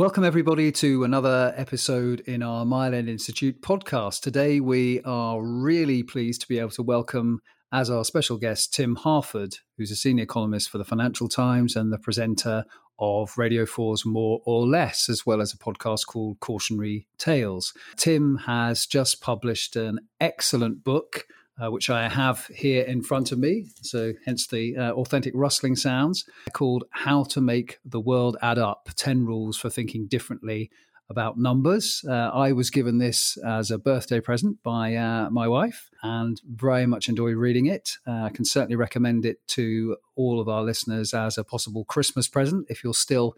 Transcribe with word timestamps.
Welcome, 0.00 0.24
everybody, 0.24 0.72
to 0.72 1.04
another 1.04 1.52
episode 1.58 2.20
in 2.20 2.42
our 2.42 2.64
End 2.94 3.10
Institute 3.10 3.60
podcast. 3.60 4.22
Today, 4.22 4.58
we 4.58 5.02
are 5.02 5.42
really 5.42 6.02
pleased 6.02 6.40
to 6.40 6.48
be 6.48 6.58
able 6.58 6.70
to 6.70 6.82
welcome 6.82 7.40
as 7.70 7.90
our 7.90 8.02
special 8.06 8.38
guest 8.38 8.72
Tim 8.72 8.96
Harford, 8.96 9.56
who's 9.76 9.90
a 9.90 9.96
senior 9.96 10.24
columnist 10.24 10.70
for 10.70 10.78
the 10.78 10.86
Financial 10.86 11.28
Times 11.28 11.76
and 11.76 11.92
the 11.92 11.98
presenter 11.98 12.64
of 12.98 13.36
Radio 13.36 13.66
4's 13.66 14.06
More 14.06 14.40
or 14.46 14.66
Less, 14.66 15.10
as 15.10 15.26
well 15.26 15.42
as 15.42 15.52
a 15.52 15.58
podcast 15.58 16.06
called 16.06 16.40
Cautionary 16.40 17.06
Tales. 17.18 17.74
Tim 17.96 18.38
has 18.46 18.86
just 18.86 19.20
published 19.20 19.76
an 19.76 19.98
excellent 20.18 20.82
book 20.82 21.26
uh, 21.60 21.70
which 21.70 21.90
I 21.90 22.08
have 22.08 22.46
here 22.46 22.82
in 22.82 23.02
front 23.02 23.32
of 23.32 23.38
me. 23.38 23.66
So, 23.82 24.12
hence 24.24 24.46
the 24.46 24.76
uh, 24.76 24.92
authentic 24.92 25.32
rustling 25.34 25.76
sounds, 25.76 26.24
called 26.52 26.84
How 26.90 27.24
to 27.24 27.40
Make 27.40 27.78
the 27.84 28.00
World 28.00 28.36
Add 28.42 28.58
Up 28.58 28.88
10 28.96 29.26
Rules 29.26 29.56
for 29.56 29.68
Thinking 29.68 30.06
Differently 30.06 30.70
About 31.08 31.38
Numbers. 31.38 32.04
Uh, 32.08 32.30
I 32.32 32.52
was 32.52 32.70
given 32.70 32.98
this 32.98 33.36
as 33.38 33.70
a 33.70 33.78
birthday 33.78 34.20
present 34.20 34.62
by 34.62 34.94
uh, 34.94 35.28
my 35.30 35.48
wife 35.48 35.90
and 36.02 36.40
very 36.46 36.86
much 36.86 37.08
enjoy 37.08 37.32
reading 37.32 37.66
it. 37.66 37.90
Uh, 38.06 38.22
I 38.22 38.30
can 38.30 38.44
certainly 38.44 38.76
recommend 38.76 39.26
it 39.26 39.46
to 39.48 39.96
all 40.16 40.40
of 40.40 40.48
our 40.48 40.62
listeners 40.62 41.12
as 41.12 41.36
a 41.36 41.44
possible 41.44 41.84
Christmas 41.84 42.28
present 42.28 42.66
if 42.68 42.82
you're 42.82 42.94
still 42.94 43.34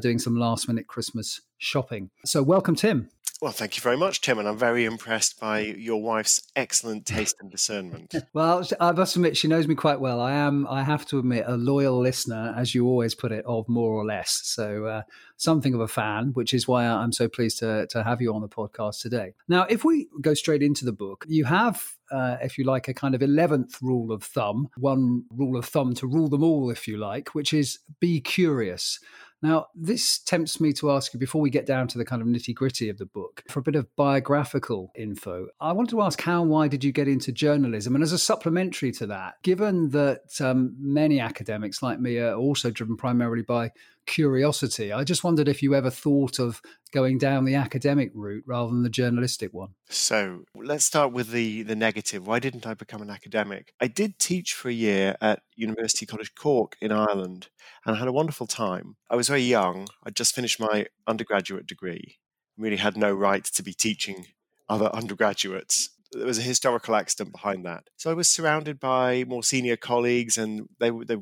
doing 0.00 0.18
some 0.18 0.34
last 0.34 0.66
minute 0.66 0.86
Christmas 0.86 1.42
shopping. 1.58 2.10
So, 2.24 2.42
welcome, 2.42 2.74
Tim. 2.74 3.10
Well, 3.44 3.52
thank 3.52 3.76
you 3.76 3.82
very 3.82 3.98
much, 3.98 4.22
Tim, 4.22 4.38
and 4.38 4.48
I'm 4.48 4.56
very 4.56 4.86
impressed 4.86 5.38
by 5.38 5.58
your 5.58 6.00
wife's 6.00 6.40
excellent 6.56 7.04
taste 7.04 7.36
and 7.40 7.50
discernment. 7.50 8.14
well, 8.32 8.66
I 8.80 8.92
must 8.92 9.16
admit, 9.16 9.36
she 9.36 9.48
knows 9.48 9.68
me 9.68 9.74
quite 9.74 10.00
well. 10.00 10.18
I 10.18 10.32
am, 10.32 10.66
I 10.66 10.82
have 10.82 11.04
to 11.08 11.18
admit, 11.18 11.44
a 11.46 11.58
loyal 11.58 12.00
listener, 12.00 12.54
as 12.56 12.74
you 12.74 12.86
always 12.86 13.14
put 13.14 13.32
it, 13.32 13.44
of 13.44 13.68
more 13.68 13.92
or 13.92 14.06
less. 14.06 14.40
So, 14.44 14.86
uh, 14.86 15.02
something 15.36 15.74
of 15.74 15.80
a 15.80 15.88
fan, 15.88 16.30
which 16.32 16.54
is 16.54 16.66
why 16.66 16.86
I'm 16.86 17.12
so 17.12 17.28
pleased 17.28 17.58
to, 17.58 17.86
to 17.88 18.02
have 18.02 18.22
you 18.22 18.34
on 18.34 18.40
the 18.40 18.48
podcast 18.48 19.02
today. 19.02 19.34
Now, 19.46 19.66
if 19.68 19.84
we 19.84 20.08
go 20.22 20.32
straight 20.32 20.62
into 20.62 20.86
the 20.86 20.92
book, 20.92 21.26
you 21.28 21.44
have 21.44 21.98
uh, 22.10 22.36
if 22.42 22.58
you 22.58 22.64
like, 22.64 22.86
a 22.86 22.94
kind 22.94 23.14
of 23.14 23.20
11th 23.20 23.82
rule 23.82 24.12
of 24.12 24.22
thumb, 24.22 24.68
one 24.76 25.24
rule 25.30 25.56
of 25.56 25.64
thumb 25.64 25.94
to 25.94 26.06
rule 26.06 26.28
them 26.28 26.44
all, 26.44 26.70
if 26.70 26.86
you 26.86 26.96
like, 26.96 27.34
which 27.34 27.52
is 27.52 27.78
be 27.98 28.20
curious. 28.20 29.00
Now, 29.44 29.66
this 29.74 30.20
tempts 30.20 30.58
me 30.58 30.72
to 30.72 30.90
ask 30.90 31.12
you 31.12 31.20
before 31.20 31.42
we 31.42 31.50
get 31.50 31.66
down 31.66 31.86
to 31.88 31.98
the 31.98 32.04
kind 32.06 32.22
of 32.22 32.28
nitty 32.28 32.54
gritty 32.54 32.88
of 32.88 32.96
the 32.96 33.04
book 33.04 33.42
for 33.46 33.60
a 33.60 33.62
bit 33.62 33.76
of 33.76 33.94
biographical 33.94 34.90
info. 34.96 35.48
I 35.60 35.72
want 35.72 35.90
to 35.90 36.00
ask 36.00 36.18
how 36.22 36.40
and 36.40 36.50
why 36.50 36.66
did 36.66 36.82
you 36.82 36.92
get 36.92 37.08
into 37.08 37.30
journalism? 37.30 37.94
And 37.94 38.02
as 38.02 38.12
a 38.12 38.18
supplementary 38.18 38.90
to 38.92 39.06
that, 39.08 39.34
given 39.42 39.90
that 39.90 40.40
um, 40.40 40.74
many 40.78 41.20
academics 41.20 41.82
like 41.82 42.00
me 42.00 42.16
are 42.20 42.32
also 42.32 42.70
driven 42.70 42.96
primarily 42.96 43.42
by 43.42 43.72
curiosity. 44.06 44.92
I 44.92 45.04
just 45.04 45.24
wondered 45.24 45.48
if 45.48 45.62
you 45.62 45.74
ever 45.74 45.90
thought 45.90 46.38
of 46.38 46.60
going 46.92 47.18
down 47.18 47.44
the 47.44 47.54
academic 47.54 48.10
route 48.14 48.44
rather 48.46 48.70
than 48.70 48.82
the 48.82 48.90
journalistic 48.90 49.52
one. 49.52 49.70
So 49.88 50.44
let's 50.54 50.84
start 50.84 51.12
with 51.12 51.30
the 51.30 51.62
the 51.62 51.76
negative. 51.76 52.26
Why 52.26 52.38
didn't 52.38 52.66
I 52.66 52.74
become 52.74 53.02
an 53.02 53.10
academic? 53.10 53.72
I 53.80 53.88
did 53.88 54.18
teach 54.18 54.54
for 54.54 54.68
a 54.68 54.72
year 54.72 55.16
at 55.20 55.42
University 55.56 56.06
College 56.06 56.34
Cork 56.34 56.76
in 56.80 56.92
Ireland 56.92 57.48
and 57.84 57.96
I 57.96 57.98
had 57.98 58.08
a 58.08 58.12
wonderful 58.12 58.46
time. 58.46 58.96
I 59.10 59.16
was 59.16 59.28
very 59.28 59.42
young. 59.42 59.88
I'd 60.04 60.16
just 60.16 60.34
finished 60.34 60.60
my 60.60 60.86
undergraduate 61.06 61.66
degree. 61.66 62.18
Really 62.56 62.76
had 62.76 62.96
no 62.96 63.12
right 63.12 63.44
to 63.44 63.62
be 63.62 63.74
teaching 63.74 64.26
other 64.68 64.86
undergraduates 64.94 65.90
there 66.18 66.26
was 66.26 66.38
a 66.38 66.42
historical 66.42 66.94
accident 66.94 67.32
behind 67.32 67.64
that. 67.66 67.84
So 67.96 68.10
I 68.10 68.14
was 68.14 68.28
surrounded 68.28 68.80
by 68.80 69.24
more 69.24 69.42
senior 69.42 69.76
colleagues, 69.76 70.38
and 70.38 70.68
they 70.78 70.90
they 70.90 71.16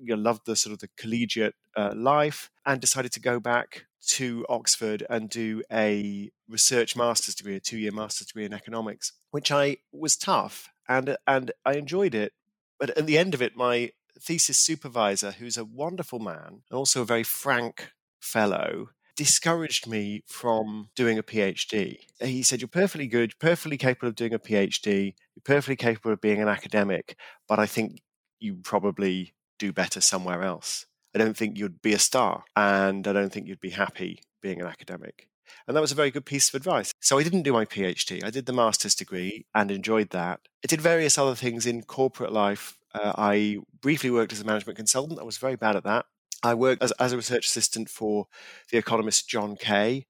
you 0.00 0.16
know, 0.16 0.16
loved 0.16 0.46
the 0.46 0.56
sort 0.56 0.72
of 0.72 0.80
the 0.80 0.88
collegiate 0.96 1.54
uh, 1.76 1.92
life, 1.96 2.50
and 2.66 2.80
decided 2.80 3.12
to 3.12 3.20
go 3.20 3.40
back 3.40 3.86
to 4.08 4.46
Oxford 4.48 5.04
and 5.10 5.28
do 5.28 5.62
a 5.70 6.30
research 6.48 6.96
master's 6.96 7.34
degree, 7.34 7.56
a 7.56 7.60
two 7.60 7.78
year 7.78 7.92
master's 7.92 8.28
degree 8.28 8.44
in 8.44 8.54
economics, 8.54 9.12
which 9.30 9.52
I 9.52 9.78
was 9.92 10.16
tough 10.16 10.70
and 10.88 11.16
and 11.26 11.52
I 11.64 11.74
enjoyed 11.74 12.14
it. 12.14 12.32
But 12.80 12.90
at 12.96 13.06
the 13.06 13.18
end 13.18 13.34
of 13.34 13.42
it, 13.42 13.56
my 13.56 13.92
thesis 14.18 14.58
supervisor, 14.58 15.32
who's 15.32 15.56
a 15.56 15.64
wonderful 15.64 16.18
man 16.18 16.62
and 16.70 16.76
also 16.76 17.02
a 17.02 17.06
very 17.06 17.24
frank 17.24 17.92
fellow, 18.20 18.90
discouraged 19.18 19.88
me 19.88 20.22
from 20.28 20.90
doing 20.94 21.18
a 21.18 21.24
PhD. 21.24 21.98
He 22.20 22.44
said, 22.44 22.60
You're 22.60 22.68
perfectly 22.68 23.08
good, 23.08 23.36
perfectly 23.40 23.76
capable 23.76 24.08
of 24.08 24.14
doing 24.14 24.32
a 24.32 24.38
PhD, 24.38 25.14
you're 25.34 25.42
perfectly 25.44 25.74
capable 25.74 26.12
of 26.12 26.20
being 26.20 26.40
an 26.40 26.48
academic, 26.48 27.16
but 27.48 27.58
I 27.58 27.66
think 27.66 28.00
you 28.38 28.54
probably 28.62 29.34
do 29.58 29.72
better 29.72 30.00
somewhere 30.00 30.44
else. 30.44 30.86
I 31.16 31.18
don't 31.18 31.36
think 31.36 31.58
you'd 31.58 31.82
be 31.82 31.94
a 31.94 31.98
star, 31.98 32.44
and 32.54 33.08
I 33.08 33.12
don't 33.12 33.32
think 33.32 33.48
you'd 33.48 33.60
be 33.60 33.70
happy 33.70 34.22
being 34.40 34.60
an 34.60 34.68
academic. 34.68 35.28
And 35.66 35.76
that 35.76 35.80
was 35.80 35.90
a 35.90 35.96
very 35.96 36.12
good 36.12 36.24
piece 36.24 36.48
of 36.48 36.54
advice. 36.54 36.92
So 37.00 37.18
I 37.18 37.24
didn't 37.24 37.42
do 37.42 37.52
my 37.52 37.64
PhD. 37.64 38.22
I 38.24 38.30
did 38.30 38.46
the 38.46 38.52
master's 38.52 38.94
degree 38.94 39.46
and 39.52 39.72
enjoyed 39.72 40.10
that. 40.10 40.40
I 40.64 40.68
did 40.68 40.80
various 40.80 41.18
other 41.18 41.34
things 41.34 41.66
in 41.66 41.82
corporate 41.82 42.32
life. 42.32 42.78
Uh, 42.94 43.14
I 43.18 43.58
briefly 43.80 44.10
worked 44.10 44.32
as 44.32 44.40
a 44.40 44.44
management 44.44 44.76
consultant. 44.76 45.18
I 45.18 45.24
was 45.24 45.38
very 45.38 45.56
bad 45.56 45.74
at 45.74 45.84
that. 45.84 46.06
I 46.42 46.54
worked 46.54 46.82
as, 46.82 46.92
as 46.92 47.12
a 47.12 47.16
research 47.16 47.46
assistant 47.46 47.88
for 47.88 48.26
the 48.70 48.78
economist 48.78 49.28
John 49.28 49.56
Kay. 49.56 50.06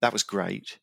That 0.00 0.12
was 0.12 0.22
great. 0.22 0.78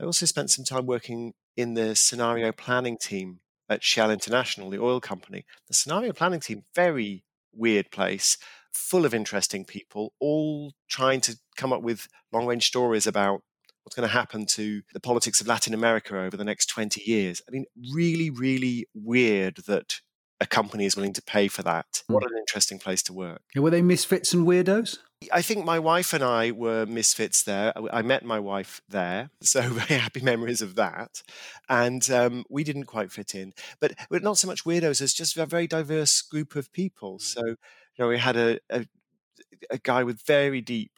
I 0.00 0.04
also 0.04 0.26
spent 0.26 0.50
some 0.50 0.64
time 0.64 0.86
working 0.86 1.32
in 1.56 1.74
the 1.74 1.96
scenario 1.96 2.52
planning 2.52 2.98
team 2.98 3.40
at 3.68 3.82
Shell 3.82 4.10
International, 4.10 4.70
the 4.70 4.80
oil 4.80 5.00
company. 5.00 5.44
The 5.68 5.74
scenario 5.74 6.12
planning 6.12 6.40
team, 6.40 6.64
very 6.74 7.24
weird 7.52 7.90
place, 7.90 8.36
full 8.72 9.04
of 9.04 9.14
interesting 9.14 9.64
people, 9.64 10.12
all 10.20 10.72
trying 10.88 11.20
to 11.22 11.36
come 11.56 11.72
up 11.72 11.82
with 11.82 12.08
long 12.32 12.46
range 12.46 12.66
stories 12.66 13.06
about 13.06 13.40
what's 13.82 13.96
going 13.96 14.08
to 14.08 14.12
happen 14.12 14.44
to 14.46 14.82
the 14.92 15.00
politics 15.00 15.40
of 15.40 15.46
Latin 15.46 15.72
America 15.72 16.18
over 16.18 16.36
the 16.36 16.44
next 16.44 16.66
20 16.66 17.00
years. 17.06 17.40
I 17.48 17.52
mean, 17.52 17.64
really, 17.92 18.30
really 18.30 18.86
weird 18.94 19.58
that 19.66 20.00
a 20.40 20.46
company 20.46 20.84
is 20.84 20.96
willing 20.96 21.12
to 21.14 21.22
pay 21.22 21.48
for 21.48 21.62
that. 21.62 22.02
What 22.06 22.22
hmm. 22.22 22.32
an 22.32 22.38
interesting 22.38 22.78
place 22.78 23.02
to 23.04 23.12
work. 23.12 23.42
Were 23.54 23.70
they 23.70 23.82
misfits 23.82 24.32
and 24.32 24.46
weirdos? 24.46 24.98
I 25.32 25.40
think 25.40 25.64
my 25.64 25.78
wife 25.78 26.12
and 26.12 26.22
I 26.22 26.50
were 26.50 26.84
misfits 26.84 27.42
there. 27.42 27.72
I 27.90 28.02
met 28.02 28.22
my 28.22 28.38
wife 28.38 28.82
there, 28.88 29.30
so 29.40 29.62
very 29.62 29.98
happy 30.00 30.20
memories 30.20 30.60
of 30.60 30.74
that. 30.74 31.22
And 31.68 32.08
um, 32.10 32.44
we 32.50 32.64
didn't 32.64 32.84
quite 32.84 33.10
fit 33.10 33.34
in, 33.34 33.54
but 33.80 33.94
but 34.10 34.22
not 34.22 34.38
so 34.38 34.46
much 34.46 34.64
weirdos 34.64 35.00
as 35.00 35.14
just 35.14 35.36
a 35.36 35.46
very 35.46 35.66
diverse 35.66 36.20
group 36.20 36.54
of 36.54 36.72
people. 36.72 37.18
So 37.18 37.44
you 37.46 37.56
know, 37.98 38.08
we 38.08 38.18
had 38.18 38.36
a 38.36 38.58
a, 38.70 38.86
a 39.70 39.78
guy 39.78 40.04
with 40.04 40.20
very 40.26 40.60
deep 40.60 40.92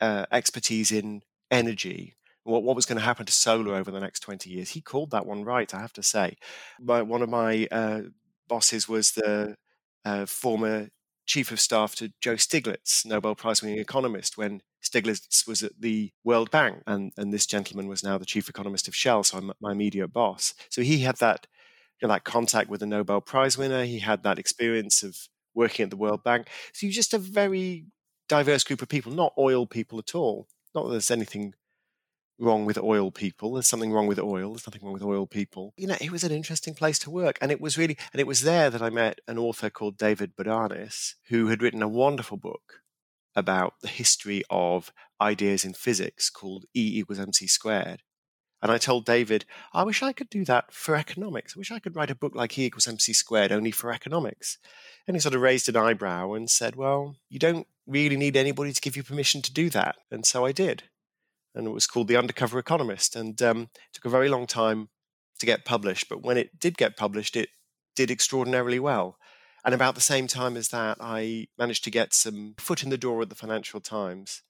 uh, 0.00 0.26
expertise 0.30 0.92
in 0.92 1.22
energy. 1.50 2.16
What, 2.44 2.62
what 2.62 2.76
was 2.76 2.84
going 2.84 2.98
to 2.98 3.04
happen 3.04 3.26
to 3.26 3.32
solar 3.32 3.74
over 3.74 3.90
the 3.90 4.00
next 4.00 4.20
20 4.20 4.50
years? 4.50 4.70
He 4.70 4.82
called 4.82 5.10
that 5.12 5.24
one 5.24 5.44
right, 5.44 5.72
I 5.72 5.80
have 5.80 5.94
to 5.94 6.02
say. 6.02 6.36
My, 6.78 7.00
one 7.00 7.22
of 7.22 7.30
my 7.30 7.66
uh, 7.72 8.02
bosses 8.48 8.88
was 8.88 9.12
the 9.12 9.56
uh, 10.04 10.26
former 10.26 10.88
chief 11.26 11.50
of 11.50 11.60
staff 11.60 11.94
to 11.96 12.12
Joe 12.20 12.34
Stiglitz, 12.34 13.06
Nobel 13.06 13.34
Prize 13.34 13.62
winning 13.62 13.78
economist, 13.78 14.36
when 14.36 14.60
Stiglitz 14.82 15.46
was 15.48 15.62
at 15.62 15.80
the 15.80 16.12
World 16.22 16.50
Bank. 16.50 16.82
And, 16.86 17.12
and 17.16 17.32
this 17.32 17.46
gentleman 17.46 17.88
was 17.88 18.02
now 18.02 18.18
the 18.18 18.26
chief 18.26 18.48
economist 18.48 18.88
of 18.88 18.94
Shell, 18.94 19.24
so 19.24 19.52
my 19.60 19.72
immediate 19.72 20.08
boss. 20.08 20.54
So 20.68 20.82
he 20.82 20.98
had 20.98 21.16
that, 21.16 21.46
you 22.00 22.06
know, 22.06 22.14
that 22.14 22.24
contact 22.24 22.68
with 22.68 22.80
the 22.80 22.86
Nobel 22.86 23.20
Prize 23.20 23.56
winner. 23.56 23.84
He 23.84 24.00
had 24.00 24.22
that 24.22 24.38
experience 24.38 25.02
of 25.02 25.16
working 25.54 25.84
at 25.84 25.90
the 25.90 25.96
World 25.96 26.22
Bank. 26.22 26.48
So 26.72 26.86
you're 26.86 26.92
just 26.92 27.14
a 27.14 27.18
very 27.18 27.86
diverse 28.28 28.64
group 28.64 28.82
of 28.82 28.88
people, 28.88 29.12
not 29.12 29.32
oil 29.38 29.66
people 29.66 29.98
at 29.98 30.14
all. 30.14 30.48
Not 30.74 30.84
that 30.84 30.90
there's 30.90 31.10
anything 31.10 31.54
wrong 32.38 32.64
with 32.64 32.78
oil 32.78 33.10
people. 33.10 33.54
There's 33.54 33.68
something 33.68 33.92
wrong 33.92 34.06
with 34.06 34.18
oil. 34.18 34.50
There's 34.50 34.66
nothing 34.66 34.82
wrong 34.82 34.92
with 34.92 35.02
oil 35.02 35.26
people. 35.26 35.72
You 35.76 35.86
know, 35.86 35.96
it 36.00 36.10
was 36.10 36.24
an 36.24 36.32
interesting 36.32 36.74
place 36.74 36.98
to 37.00 37.10
work. 37.10 37.38
And 37.40 37.50
it 37.50 37.60
was 37.60 37.78
really, 37.78 37.96
and 38.12 38.20
it 38.20 38.26
was 38.26 38.42
there 38.42 38.70
that 38.70 38.82
I 38.82 38.90
met 38.90 39.20
an 39.28 39.38
author 39.38 39.70
called 39.70 39.98
David 39.98 40.36
Bodanis, 40.36 41.14
who 41.28 41.48
had 41.48 41.62
written 41.62 41.82
a 41.82 41.88
wonderful 41.88 42.36
book 42.36 42.80
about 43.36 43.74
the 43.82 43.88
history 43.88 44.42
of 44.50 44.92
ideas 45.20 45.64
in 45.64 45.74
physics 45.74 46.30
called 46.30 46.66
E 46.74 46.98
equals 46.98 47.18
mc 47.18 47.46
squared. 47.46 48.02
And 48.62 48.72
I 48.72 48.78
told 48.78 49.04
David, 49.04 49.44
I 49.74 49.82
wish 49.82 50.02
I 50.02 50.14
could 50.14 50.30
do 50.30 50.44
that 50.46 50.72
for 50.72 50.96
economics. 50.96 51.54
I 51.54 51.58
wish 51.58 51.70
I 51.70 51.80
could 51.80 51.94
write 51.94 52.10
a 52.10 52.14
book 52.14 52.34
like 52.34 52.58
E 52.58 52.64
equals 52.64 52.88
mc 52.88 53.12
squared 53.12 53.52
only 53.52 53.70
for 53.70 53.92
economics. 53.92 54.58
And 55.06 55.16
he 55.16 55.20
sort 55.20 55.34
of 55.34 55.42
raised 55.42 55.68
an 55.68 55.76
eyebrow 55.76 56.32
and 56.32 56.48
said, 56.48 56.76
Well, 56.76 57.16
you 57.28 57.38
don't 57.38 57.66
really 57.86 58.16
need 58.16 58.36
anybody 58.36 58.72
to 58.72 58.80
give 58.80 58.96
you 58.96 59.02
permission 59.02 59.42
to 59.42 59.52
do 59.52 59.68
that. 59.70 59.96
And 60.10 60.24
so 60.24 60.46
I 60.46 60.52
did 60.52 60.84
and 61.54 61.66
it 61.66 61.70
was 61.70 61.86
called 61.86 62.08
The 62.08 62.16
Undercover 62.16 62.58
Economist. 62.58 63.16
And 63.16 63.40
um, 63.42 63.62
it 63.72 63.92
took 63.94 64.04
a 64.04 64.10
very 64.10 64.28
long 64.28 64.46
time 64.46 64.88
to 65.38 65.46
get 65.46 65.64
published, 65.64 66.08
but 66.08 66.22
when 66.22 66.36
it 66.36 66.58
did 66.58 66.76
get 66.76 66.96
published, 66.96 67.36
it 67.36 67.48
did 67.96 68.10
extraordinarily 68.10 68.78
well. 68.78 69.16
And 69.64 69.74
about 69.74 69.94
the 69.94 70.00
same 70.00 70.26
time 70.26 70.56
as 70.56 70.68
that, 70.68 70.98
I 71.00 71.46
managed 71.58 71.84
to 71.84 71.90
get 71.90 72.12
some 72.12 72.54
foot 72.58 72.82
in 72.82 72.90
the 72.90 72.98
door 72.98 73.22
at 73.22 73.30
the 73.30 73.34
Financial 73.34 73.80
Times. 73.80 74.42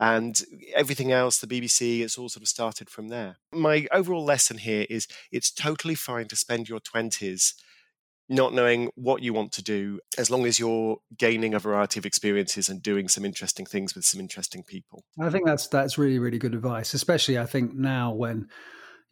And 0.00 0.42
everything 0.74 1.12
else, 1.12 1.38
the 1.38 1.46
BBC, 1.46 2.00
it's 2.00 2.18
all 2.18 2.28
sort 2.28 2.42
of 2.42 2.48
started 2.48 2.90
from 2.90 3.08
there. 3.08 3.36
My 3.52 3.86
overall 3.92 4.24
lesson 4.24 4.58
here 4.58 4.86
is 4.90 5.06
it's 5.30 5.50
totally 5.50 5.94
fine 5.94 6.26
to 6.28 6.36
spend 6.36 6.68
your 6.68 6.80
20s 6.80 7.54
not 8.28 8.54
knowing 8.54 8.90
what 8.94 9.22
you 9.22 9.32
want 9.32 9.52
to 9.52 9.62
do, 9.62 10.00
as 10.16 10.30
long 10.30 10.46
as 10.46 10.58
you're 10.58 10.96
gaining 11.16 11.54
a 11.54 11.58
variety 11.58 11.98
of 11.98 12.06
experiences 12.06 12.68
and 12.68 12.82
doing 12.82 13.08
some 13.08 13.24
interesting 13.24 13.66
things 13.66 13.94
with 13.94 14.04
some 14.04 14.20
interesting 14.20 14.62
people. 14.62 15.04
I 15.20 15.30
think 15.30 15.46
that's 15.46 15.66
that's 15.68 15.98
really 15.98 16.18
really 16.18 16.38
good 16.38 16.54
advice, 16.54 16.94
especially 16.94 17.38
I 17.38 17.46
think 17.46 17.74
now 17.74 18.12
when 18.12 18.48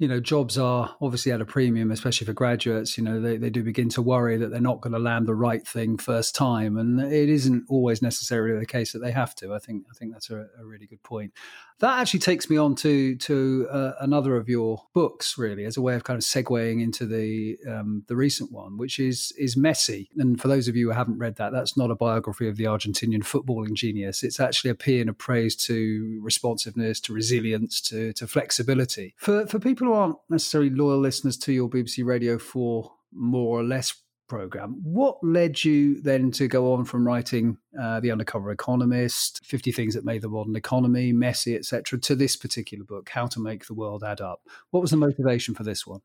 you 0.02 0.08
know, 0.08 0.18
jobs 0.18 0.58
are 0.58 0.96
obviously 1.00 1.30
at 1.30 1.40
a 1.40 1.44
premium, 1.44 1.92
especially 1.92 2.26
for 2.26 2.32
graduates. 2.32 2.98
You 2.98 3.04
know, 3.04 3.20
they, 3.20 3.36
they 3.36 3.50
do 3.50 3.62
begin 3.62 3.88
to 3.90 4.02
worry 4.02 4.36
that 4.36 4.50
they're 4.50 4.60
not 4.60 4.80
going 4.80 4.94
to 4.94 4.98
land 4.98 5.28
the 5.28 5.34
right 5.36 5.64
thing 5.64 5.96
first 5.96 6.34
time, 6.34 6.76
and 6.76 6.98
it 6.98 7.28
isn't 7.28 7.66
always 7.68 8.02
necessarily 8.02 8.58
the 8.58 8.66
case 8.66 8.90
that 8.94 8.98
they 8.98 9.12
have 9.12 9.36
to. 9.36 9.54
I 9.54 9.60
think 9.60 9.84
I 9.88 9.94
think 9.94 10.12
that's 10.12 10.28
a, 10.28 10.48
a 10.58 10.64
really 10.64 10.86
good 10.86 11.04
point. 11.04 11.32
That 11.78 12.00
actually 12.00 12.20
takes 12.20 12.50
me 12.50 12.56
on 12.56 12.74
to 12.76 13.14
to 13.14 13.68
uh, 13.70 13.92
another 14.00 14.36
of 14.36 14.48
your 14.48 14.82
books, 14.92 15.38
really, 15.38 15.64
as 15.64 15.76
a 15.76 15.80
way 15.80 15.94
of 15.94 16.02
kind 16.02 16.16
of 16.16 16.24
segueing 16.24 16.82
into 16.82 17.06
the 17.06 17.58
um, 17.68 18.02
the 18.08 18.16
recent 18.16 18.50
one, 18.50 18.78
which 18.78 18.98
is 18.98 19.32
is 19.38 19.56
Messy. 19.56 20.10
And 20.18 20.40
for 20.40 20.48
those 20.48 20.66
of 20.66 20.74
you 20.74 20.88
who 20.88 20.94
haven't 20.94 21.18
read 21.18 21.36
that, 21.36 21.52
that's 21.52 21.76
not 21.76 21.92
a 21.92 21.96
biography 21.96 22.48
of 22.48 22.56
the 22.56 22.64
Argentinian 22.64 23.22
footballing 23.22 23.74
genius. 23.74 24.24
It's 24.24 24.40
actually 24.40 24.70
a 24.72 24.74
paean 24.74 25.08
of 25.08 25.16
praise 25.16 25.54
to 25.56 26.18
responsiveness, 26.22 26.98
to 27.02 27.12
resilience, 27.12 27.80
to 27.82 28.12
to 28.14 28.26
flexibility. 28.26 29.14
For 29.16 29.46
for 29.46 29.60
people 29.60 29.91
aren't 29.92 30.16
necessarily 30.28 30.70
loyal 30.70 30.98
listeners 30.98 31.36
to 31.38 31.52
your 31.52 31.68
BBC 31.68 32.04
Radio 32.04 32.38
4 32.38 32.92
more 33.12 33.60
or 33.60 33.64
less 33.64 34.02
program, 34.32 34.80
what 34.82 35.18
led 35.22 35.62
you 35.62 36.00
then 36.00 36.30
to 36.30 36.48
go 36.48 36.72
on 36.72 36.86
from 36.86 37.06
writing 37.06 37.58
uh, 37.78 38.00
The 38.00 38.10
Undercover 38.10 38.50
Economist, 38.50 39.44
50 39.44 39.72
Things 39.72 39.94
That 39.94 40.06
Made 40.06 40.22
the 40.22 40.28
Modern 40.30 40.56
Economy, 40.56 41.12
Messy, 41.12 41.54
etc., 41.54 41.98
to 42.00 42.14
this 42.14 42.34
particular 42.34 42.82
book, 42.82 43.10
How 43.10 43.26
to 43.26 43.40
Make 43.40 43.66
the 43.66 43.74
World 43.74 44.02
Add 44.02 44.22
Up? 44.22 44.40
What 44.70 44.80
was 44.80 44.90
the 44.90 44.96
motivation 44.96 45.54
for 45.54 45.64
this 45.64 45.86
one? 45.86 46.00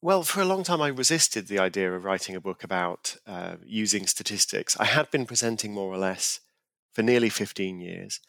Well, 0.00 0.22
for 0.22 0.40
a 0.40 0.46
long 0.46 0.62
time, 0.62 0.80
I 0.80 0.88
resisted 0.88 1.48
the 1.48 1.58
idea 1.58 1.92
of 1.94 2.06
writing 2.06 2.34
a 2.34 2.40
book 2.40 2.64
about 2.64 3.18
uh, 3.26 3.56
using 3.62 4.06
statistics. 4.06 4.74
I 4.80 4.86
had 4.86 5.10
been 5.10 5.26
presenting 5.26 5.74
more 5.74 5.92
or 5.92 5.98
less 5.98 6.40
for 6.94 7.02
nearly 7.02 7.28
15 7.28 7.78
years. 7.78 8.20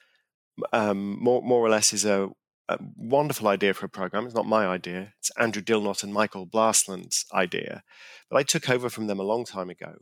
Um, 0.73 1.17
more, 1.23 1.41
more 1.41 1.65
or 1.65 1.69
less 1.69 1.93
is 1.93 2.03
a 2.03 2.31
a 2.71 2.83
wonderful 2.95 3.47
idea 3.47 3.73
for 3.73 3.85
a 3.85 3.89
program. 3.89 4.25
It's 4.25 4.35
not 4.35 4.45
my 4.45 4.65
idea. 4.65 5.13
It's 5.19 5.31
Andrew 5.37 5.61
Dilnot 5.61 6.03
and 6.03 6.13
Michael 6.13 6.45
Blastland's 6.45 7.25
idea, 7.33 7.83
but 8.29 8.37
I 8.37 8.43
took 8.43 8.69
over 8.69 8.89
from 8.89 9.07
them 9.07 9.19
a 9.19 9.23
long 9.23 9.45
time 9.45 9.69
ago. 9.69 9.95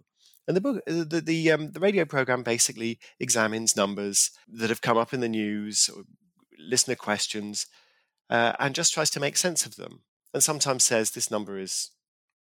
And 0.47 0.57
the 0.57 0.61
book, 0.61 0.81
uh, 0.87 1.05
the 1.07 1.21
the, 1.23 1.51
um, 1.51 1.71
the 1.71 1.79
radio 1.79 2.05
program 2.05 2.41
basically 2.41 2.99
examines 3.19 3.75
numbers 3.75 4.31
that 4.47 4.69
have 4.69 4.81
come 4.81 4.97
up 4.97 5.13
in 5.13 5.19
the 5.19 5.29
news, 5.29 5.89
listener 6.57 6.95
questions, 6.95 7.67
uh, 8.29 8.53
and 8.59 8.73
just 8.73 8.93
tries 8.93 9.11
to 9.11 9.19
make 9.19 9.37
sense 9.37 9.65
of 9.65 9.75
them. 9.75 10.01
And 10.33 10.43
sometimes 10.43 10.83
says 10.83 11.11
this 11.11 11.29
number 11.29 11.59
is, 11.59 11.91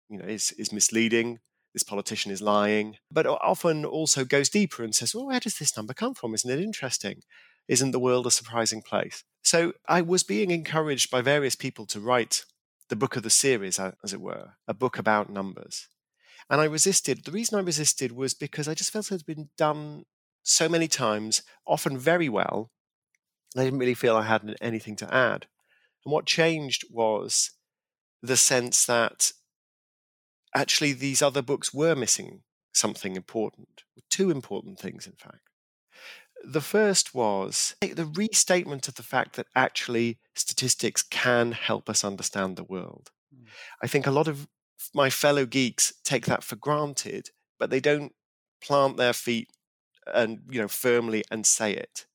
you 0.10 0.18
know, 0.18 0.26
is 0.26 0.54
is 0.54 0.72
misleading. 0.72 1.40
This 1.74 1.84
politician 1.84 2.32
is 2.32 2.42
lying, 2.42 2.96
but 3.12 3.28
often 3.28 3.86
also 3.86 4.26
goes 4.26 4.50
deeper 4.50 4.84
and 4.84 4.96
says, 4.96 5.14
"Well, 5.14 5.28
where 5.28 5.40
does 5.40 5.58
this 5.58 5.76
number 5.78 5.94
come 5.94 6.14
from? 6.16 6.34
Isn't 6.34 6.50
it 6.50 6.64
interesting? 6.64 7.22
Isn't 7.70 7.92
the 7.92 8.00
world 8.00 8.28
a 8.28 8.32
surprising 8.32 8.82
place?" 8.82 9.24
So 9.42 9.74
I 9.88 10.02
was 10.02 10.24
being 10.24 10.52
encouraged 10.52 11.10
by 11.10 11.22
various 11.22 11.56
people 11.56 11.86
to 11.88 12.02
write 12.02 12.44
the 12.90 12.98
book 12.98 13.16
of 13.16 13.24
the 13.24 13.30
series, 13.30 13.80
as 13.80 14.12
it 14.12 14.20
were, 14.20 14.58
a 14.68 14.74
book 14.74 14.98
about 14.98 15.30
numbers. 15.30 15.88
And 16.50 16.60
I 16.60 16.66
resisted. 16.66 17.24
The 17.24 17.32
reason 17.32 17.58
I 17.58 17.62
resisted 17.62 18.12
was 18.12 18.34
because 18.34 18.68
I 18.68 18.74
just 18.74 18.92
felt 18.92 19.12
it 19.12 19.14
had 19.14 19.26
been 19.26 19.52
done 19.56 20.06
so 20.42 20.68
many 20.68 20.88
times, 20.88 21.44
often 21.66 21.98
very 21.98 22.28
well. 22.28 22.72
I 23.56 23.64
didn't 23.64 23.80
really 23.80 23.94
feel 23.94 24.18
I 24.18 24.24
had 24.24 24.58
anything 24.60 24.96
to 24.98 25.14
add. 25.14 25.48
And 26.04 26.12
what 26.12 26.26
changed 26.26 26.86
was 26.90 27.52
the 28.22 28.38
sense 28.38 28.86
that 28.86 29.32
actually 30.56 30.94
these 30.94 31.22
other 31.22 31.44
books 31.44 31.74
were 31.74 31.96
missing 31.96 32.44
something 32.74 33.16
important, 33.16 33.84
two 34.10 34.32
important 34.32 34.80
things, 34.80 35.06
in 35.06 35.14
fact. 35.14 35.49
The 36.44 36.62
first 36.62 37.14
was 37.14 37.76
the 37.82 38.06
restatement 38.06 38.88
of 38.88 38.96
the 38.96 39.04
fact 39.04 39.36
that 39.36 39.48
actually 39.56 40.20
statistics 40.36 41.04
can 41.04 41.52
help 41.52 41.90
us 41.90 42.04
understand 42.04 42.56
the 42.56 42.64
world. 42.64 43.12
Mm. 43.36 43.48
I 43.84 43.88
think 43.88 44.08
a 44.08 44.12
lot 44.12 44.28
of 44.28 44.48
my 44.94 45.10
fellow 45.10 45.46
geeks 45.46 45.94
take 46.04 46.26
that 46.26 46.44
for 46.44 46.56
granted, 46.56 47.30
but 47.60 47.70
they 47.70 47.80
don't 47.80 48.14
plant 48.62 48.98
their 48.98 49.14
feet 49.14 49.50
and 50.14 50.40
you 50.50 50.62
know 50.62 50.68
firmly 50.68 51.24
and 51.30 51.46
say 51.46 51.74
it. 51.74 52.06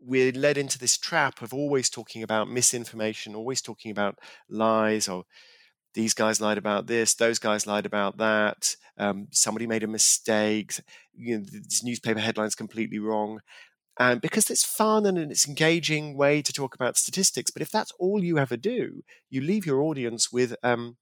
We're 0.00 0.32
led 0.32 0.56
into 0.56 0.78
this 0.78 0.96
trap 0.96 1.42
of 1.42 1.52
always 1.52 1.90
talking 1.90 2.22
about 2.22 2.48
misinformation, 2.48 3.34
always 3.34 3.60
talking 3.60 3.90
about 3.90 4.18
lies 4.48 5.08
or 5.08 5.24
these 5.94 6.14
guys 6.14 6.40
lied 6.40 6.58
about 6.58 6.86
this, 6.86 7.14
those 7.14 7.38
guys 7.38 7.66
lied 7.66 7.86
about 7.86 8.18
that. 8.18 8.76
Um, 8.98 9.28
somebody 9.30 9.66
made 9.66 9.82
a 9.82 9.88
mistake. 9.88 10.80
You 11.14 11.38
know, 11.38 11.44
this 11.44 11.82
newspaper 11.82 12.20
headline's 12.20 12.54
completely 12.54 12.98
wrong. 12.98 13.40
And 13.98 14.20
because 14.20 14.48
it's 14.48 14.64
fun 14.64 15.06
and 15.06 15.18
it's 15.18 15.48
engaging 15.48 16.16
way 16.16 16.40
to 16.42 16.52
talk 16.52 16.74
about 16.74 16.96
statistics, 16.96 17.50
but 17.50 17.62
if 17.62 17.70
that's 17.70 17.92
all 17.98 18.22
you 18.22 18.38
ever 18.38 18.56
do, 18.56 19.02
you 19.28 19.40
leave 19.40 19.66
your 19.66 19.80
audience 19.80 20.30
with 20.32 20.54
um, 20.62 20.96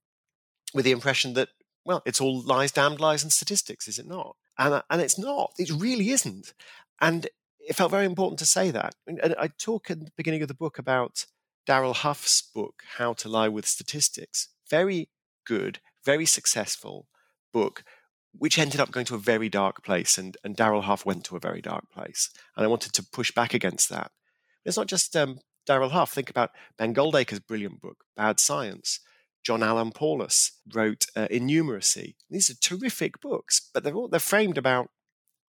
with 0.73 0.87
the 0.87 0.93
impression 0.93 1.35
that 1.35 1.51
well, 1.85 2.03
it's 2.05 2.21
all 2.21 2.43
lies, 2.43 2.73
damned 2.73 2.99
lies, 2.99 3.23
and 3.23 3.33
statistics, 3.33 3.87
is 3.87 3.99
it 3.99 4.07
not? 4.07 4.37
And 4.59 4.75
uh, 4.75 4.83
and 4.91 5.03
it's 5.03 5.19
not. 5.19 5.53
It 5.59 5.71
really 5.71 6.11
isn't. 6.11 6.55
And 7.01 7.29
it 7.61 7.77
felt 7.77 7.91
very 7.91 8.07
important 8.07 8.39
to 8.39 8.47
say 8.47 8.71
that. 8.71 8.95
And 9.07 9.35
I 9.39 9.49
talk 9.49 9.91
at 9.91 10.01
the 10.01 10.11
beginning 10.17 10.43
of 10.43 10.49
the 10.49 10.55
book 10.55 10.79
about 10.79 11.27
Darrell 11.67 11.95
Huff's 11.95 12.41
book, 12.41 12.83
How 12.97 13.13
to 13.15 13.29
Lie 13.29 13.49
with 13.49 13.67
Statistics, 13.67 14.49
very 14.71 15.09
good, 15.47 15.81
very 16.05 16.27
successful 16.27 17.07
book, 17.53 17.85
which 18.33 18.59
ended 18.59 18.81
up 18.81 18.91
going 18.91 19.07
to 19.07 19.15
a 19.15 19.19
very 19.19 19.49
dark 19.49 19.83
place. 19.85 20.19
And, 20.19 20.37
and 20.45 20.57
Darrell 20.57 20.83
Huff 20.83 21.07
went 21.07 21.25
to 21.25 21.37
a 21.37 21.41
very 21.41 21.61
dark 21.61 21.91
place. 21.91 22.31
And 22.57 22.65
I 22.65 22.69
wanted 22.69 22.93
to 22.95 23.03
push 23.03 23.31
back 23.31 23.55
against 23.55 23.89
that. 23.89 24.11
It's 24.65 24.77
not 24.77 24.89
just 24.89 25.17
um, 25.17 25.39
Darrell 25.65 25.91
Huff. 25.91 26.13
Think 26.13 26.31
about 26.31 26.51
Ben 26.77 26.95
Goldacre's 26.95 27.41
brilliant 27.41 27.81
book, 27.81 28.05
Bad 28.17 28.41
Science. 28.41 29.01
John 29.45 29.63
Allen 29.63 29.93
Paulos 29.93 30.51
wrote 30.75 31.07
uh, 31.15 31.29
Innumeracy. 31.31 32.17
These 32.29 32.51
are 32.51 32.55
terrific 32.55 33.21
books, 33.21 33.71
but 33.73 33.85
they're 33.85 33.95
all, 33.95 34.09
they're 34.09 34.19
framed 34.19 34.59
about 34.59 34.89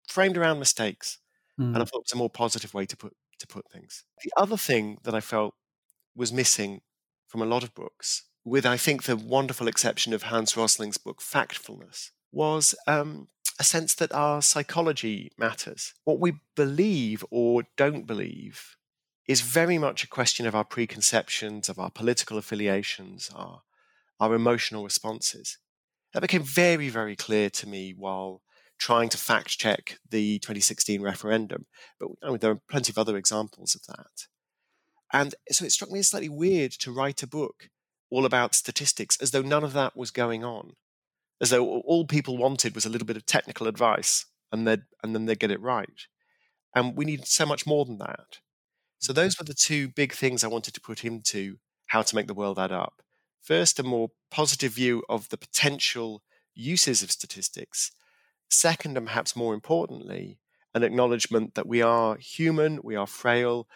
framed 0.08 0.36
around 0.36 0.58
mistakes, 0.58 1.20
mm. 1.62 1.66
and 1.66 1.78
I 1.78 1.80
hmm. 1.82 1.86
thought 1.86 2.00
it 2.00 2.06
was 2.08 2.14
a 2.14 2.18
more 2.18 2.30
positive 2.30 2.74
way 2.74 2.88
to 2.88 2.98
put 2.98 3.14
to 3.38 3.48
put 3.48 3.72
things. 3.72 4.04
The 4.24 4.32
other 4.36 4.58
thing 4.58 4.98
that 5.04 5.14
I 5.14 5.20
felt 5.20 5.54
was 6.16 6.34
missing 6.34 6.82
from 7.28 7.44
a 7.44 7.46
lot 7.46 7.64
of 7.64 7.76
books 7.76 8.24
with 8.46 8.66
I 8.66 8.78
think 8.78 9.04
the 9.04 9.16
wonderful 9.16 9.68
exception 9.68 10.14
of 10.14 10.24
Hans 10.24 10.58
Rosling's 10.58 10.98
book 10.98 11.22
Factfulness, 11.22 12.12
was 12.34 12.76
um, 12.88 13.28
a 13.60 13.64
sense 13.64 13.94
that 13.96 14.14
our 14.14 14.42
psychology 14.42 15.32
matters. 15.38 15.94
What 16.04 16.20
we 16.20 16.40
believe 16.56 17.24
or 17.30 17.64
don't 17.78 18.08
believe 18.08 18.76
is 19.28 19.42
very 19.42 19.78
much 19.78 20.04
a 20.04 20.10
question 20.10 20.46
of 20.46 20.56
our 20.56 20.66
preconceptions, 20.66 21.70
of 21.70 21.80
our 21.80 21.92
political 21.92 22.38
affiliations, 22.38 23.30
our, 23.34 23.62
our 24.20 24.34
emotional 24.34 24.84
responses. 24.84 25.60
That 26.14 26.22
became 26.22 26.44
very, 26.44 26.90
very 26.90 27.16
clear 27.16 27.50
to 27.52 27.70
me 27.70 27.94
while 27.98 28.42
trying 28.78 29.10
to 29.10 29.18
fact 29.18 29.58
check 29.58 29.98
the 30.10 30.40
2016 30.40 31.02
referendum. 31.02 31.68
But 32.00 32.10
I 32.22 32.30
mean, 32.30 32.40
there 32.40 32.52
are 32.52 32.62
plenty 32.70 32.92
of 32.92 32.98
other 32.98 33.16
examples 33.16 33.76
of 33.76 33.84
that. 33.96 34.28
And 35.14 35.36
so 35.52 35.64
it 35.64 35.72
struck 35.72 35.92
me 35.92 36.00
as 36.00 36.10
slightly 36.10 36.30
weird 36.30 36.72
to 36.80 36.92
write 36.92 37.24
a 37.24 37.28
book 37.28 37.70
all 38.14 38.26
about 38.26 38.56
statistics 38.56 39.18
as 39.18 39.32
though 39.32 39.42
none 39.42 39.64
of 39.64 39.74
that 39.74 39.98
was 39.98 40.12
going 40.12 40.44
on, 40.44 40.74
as 41.42 41.50
though 41.50 41.82
all 41.82 42.06
people 42.06 42.38
wanted 42.38 42.76
was 42.76 42.86
a 42.86 42.90
little 42.90 43.08
bit 43.08 43.18
of 43.18 43.26
technical 43.26 43.68
advice 43.68 44.26
and, 44.52 44.68
they'd, 44.68 44.84
and 45.02 45.16
then 45.16 45.26
they'd 45.26 45.40
get 45.40 45.52
it 45.52 45.62
right. 45.62 46.08
And 46.76 46.96
we 46.96 47.06
need 47.06 47.26
so 47.26 47.46
much 47.46 47.66
more 47.66 47.86
than 47.86 47.98
that. 47.98 48.40
So, 49.00 49.12
mm. 49.12 49.16
those 49.16 49.38
were 49.38 49.46
the 49.46 49.54
two 49.54 49.90
big 49.90 50.14
things 50.14 50.44
I 50.44 50.48
wanted 50.48 50.74
to 50.76 50.82
put 50.82 51.04
into 51.04 51.58
how 51.88 52.02
to 52.02 52.16
make 52.16 52.28
the 52.28 52.34
world 52.34 52.60
add 52.60 52.72
up. 52.72 53.02
First, 53.42 53.80
a 53.80 53.84
more 53.84 54.10
positive 54.32 54.72
view 54.72 55.04
of 55.10 55.30
the 55.30 55.38
potential 55.38 56.24
uses 56.56 57.04
of 57.04 57.12
statistics. 57.12 57.92
Second, 58.50 58.98
and 58.98 59.08
perhaps 59.08 59.36
more 59.36 59.54
importantly, 59.54 60.40
an 60.74 60.84
acknowledgement 60.84 61.56
that 61.56 61.68
we 61.68 61.82
are 61.82 62.18
human, 62.18 62.80
we 62.84 62.96
are 62.96 63.08
frail, 63.08 63.68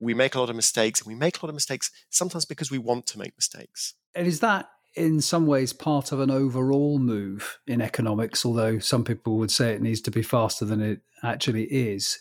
we 0.00 0.14
make 0.14 0.34
a 0.34 0.40
lot 0.40 0.50
of 0.50 0.56
mistakes 0.56 1.00
and 1.00 1.08
we 1.08 1.14
make 1.14 1.38
a 1.38 1.46
lot 1.46 1.48
of 1.48 1.54
mistakes 1.54 1.90
sometimes 2.10 2.44
because 2.44 2.70
we 2.70 2.78
want 2.78 3.06
to 3.06 3.18
make 3.18 3.32
mistakes 3.36 3.94
and 4.14 4.26
is 4.26 4.40
that 4.40 4.68
in 4.94 5.20
some 5.20 5.46
ways 5.46 5.72
part 5.72 6.12
of 6.12 6.20
an 6.20 6.30
overall 6.30 6.98
move 6.98 7.58
in 7.66 7.80
economics 7.80 8.44
although 8.44 8.78
some 8.78 9.04
people 9.04 9.36
would 9.36 9.50
say 9.50 9.72
it 9.72 9.82
needs 9.82 10.00
to 10.00 10.10
be 10.10 10.22
faster 10.22 10.64
than 10.64 10.80
it 10.80 11.00
actually 11.22 11.64
is 11.64 12.18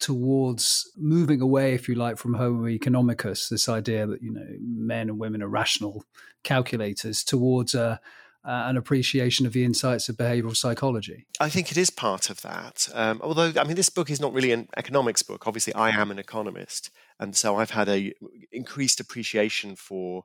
towards 0.00 0.90
moving 0.96 1.40
away 1.40 1.74
if 1.74 1.88
you 1.88 1.94
like 1.94 2.16
from 2.16 2.34
homo 2.34 2.66
economicus 2.68 3.48
this 3.48 3.68
idea 3.68 4.06
that 4.06 4.22
you 4.22 4.32
know 4.32 4.46
men 4.60 5.08
and 5.08 5.18
women 5.18 5.42
are 5.42 5.48
rational 5.48 6.04
calculators 6.44 7.24
towards 7.24 7.74
a 7.74 8.00
uh, 8.44 8.64
an 8.66 8.76
appreciation 8.76 9.46
of 9.46 9.52
the 9.52 9.64
insights 9.64 10.08
of 10.08 10.16
behavioral 10.16 10.56
psychology? 10.56 11.26
I 11.38 11.48
think 11.48 11.70
it 11.70 11.76
is 11.76 11.90
part 11.90 12.30
of 12.30 12.40
that. 12.42 12.88
Um, 12.94 13.20
although, 13.22 13.52
I 13.56 13.64
mean, 13.64 13.76
this 13.76 13.90
book 13.90 14.10
is 14.10 14.20
not 14.20 14.32
really 14.32 14.52
an 14.52 14.68
economics 14.76 15.22
book. 15.22 15.46
Obviously, 15.46 15.74
I 15.74 15.90
am 15.90 16.10
an 16.10 16.18
economist, 16.18 16.90
and 17.20 17.36
so 17.36 17.56
I've 17.56 17.70
had 17.70 17.88
a 17.88 18.12
increased 18.52 19.00
appreciation 19.00 19.76
for 19.76 20.24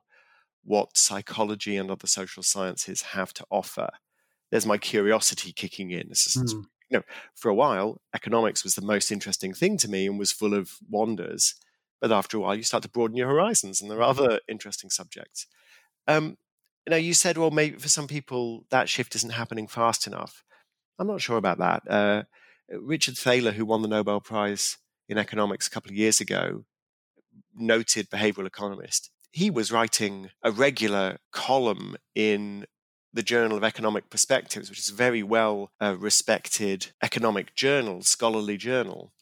what 0.64 0.96
psychology 0.96 1.76
and 1.76 1.90
other 1.90 2.06
social 2.06 2.42
sciences 2.42 3.02
have 3.02 3.32
to 3.34 3.44
offer. 3.50 3.90
there's 4.50 4.66
my 4.66 4.78
curiosity 4.78 5.52
kicking 5.52 5.90
in. 5.90 6.08
Just, 6.08 6.38
mm. 6.38 6.64
You 6.90 6.98
know, 6.98 7.02
for 7.34 7.48
a 7.48 7.54
while, 7.54 8.00
economics 8.14 8.62
was 8.62 8.74
the 8.74 8.82
most 8.82 9.10
interesting 9.10 9.52
thing 9.52 9.76
to 9.78 9.88
me 9.88 10.06
and 10.06 10.18
was 10.18 10.32
full 10.32 10.54
of 10.54 10.74
wonders. 10.88 11.54
But 12.00 12.12
after 12.12 12.36
a 12.36 12.40
while, 12.40 12.54
you 12.54 12.62
start 12.62 12.82
to 12.82 12.88
broaden 12.88 13.16
your 13.16 13.28
horizons, 13.28 13.80
and 13.80 13.90
there 13.90 13.98
are 13.98 14.10
other 14.10 14.40
interesting 14.48 14.90
subjects. 14.90 15.46
Um, 16.06 16.36
you 16.86 16.90
know, 16.90 16.96
you 16.96 17.14
said, 17.14 17.38
well, 17.38 17.50
maybe 17.50 17.78
for 17.78 17.88
some 17.88 18.06
people 18.06 18.66
that 18.70 18.88
shift 18.88 19.14
isn't 19.16 19.30
happening 19.30 19.66
fast 19.66 20.06
enough. 20.06 20.44
I'm 20.98 21.06
not 21.06 21.22
sure 21.22 21.38
about 21.38 21.58
that. 21.58 21.82
Uh, 21.90 22.22
Richard 22.68 23.16
Thaler, 23.16 23.52
who 23.52 23.64
won 23.64 23.82
the 23.82 23.88
Nobel 23.88 24.20
Prize 24.20 24.76
in 25.08 25.18
economics 25.18 25.66
a 25.66 25.70
couple 25.70 25.90
of 25.90 25.96
years 25.96 26.20
ago, 26.20 26.64
noted 27.56 28.10
behavioral 28.10 28.46
economist, 28.46 29.10
he 29.32 29.50
was 29.50 29.72
writing 29.72 30.30
a 30.42 30.50
regular 30.50 31.18
column 31.32 31.96
in 32.14 32.66
the 33.12 33.22
Journal 33.22 33.56
of 33.56 33.64
Economic 33.64 34.10
Perspectives, 34.10 34.68
which 34.68 34.78
is 34.78 34.90
a 34.90 34.94
very 34.94 35.22
well 35.22 35.70
uh, 35.80 35.96
respected 35.98 36.88
economic 37.02 37.54
journal, 37.54 38.02
scholarly 38.02 38.56
journal. 38.56 39.12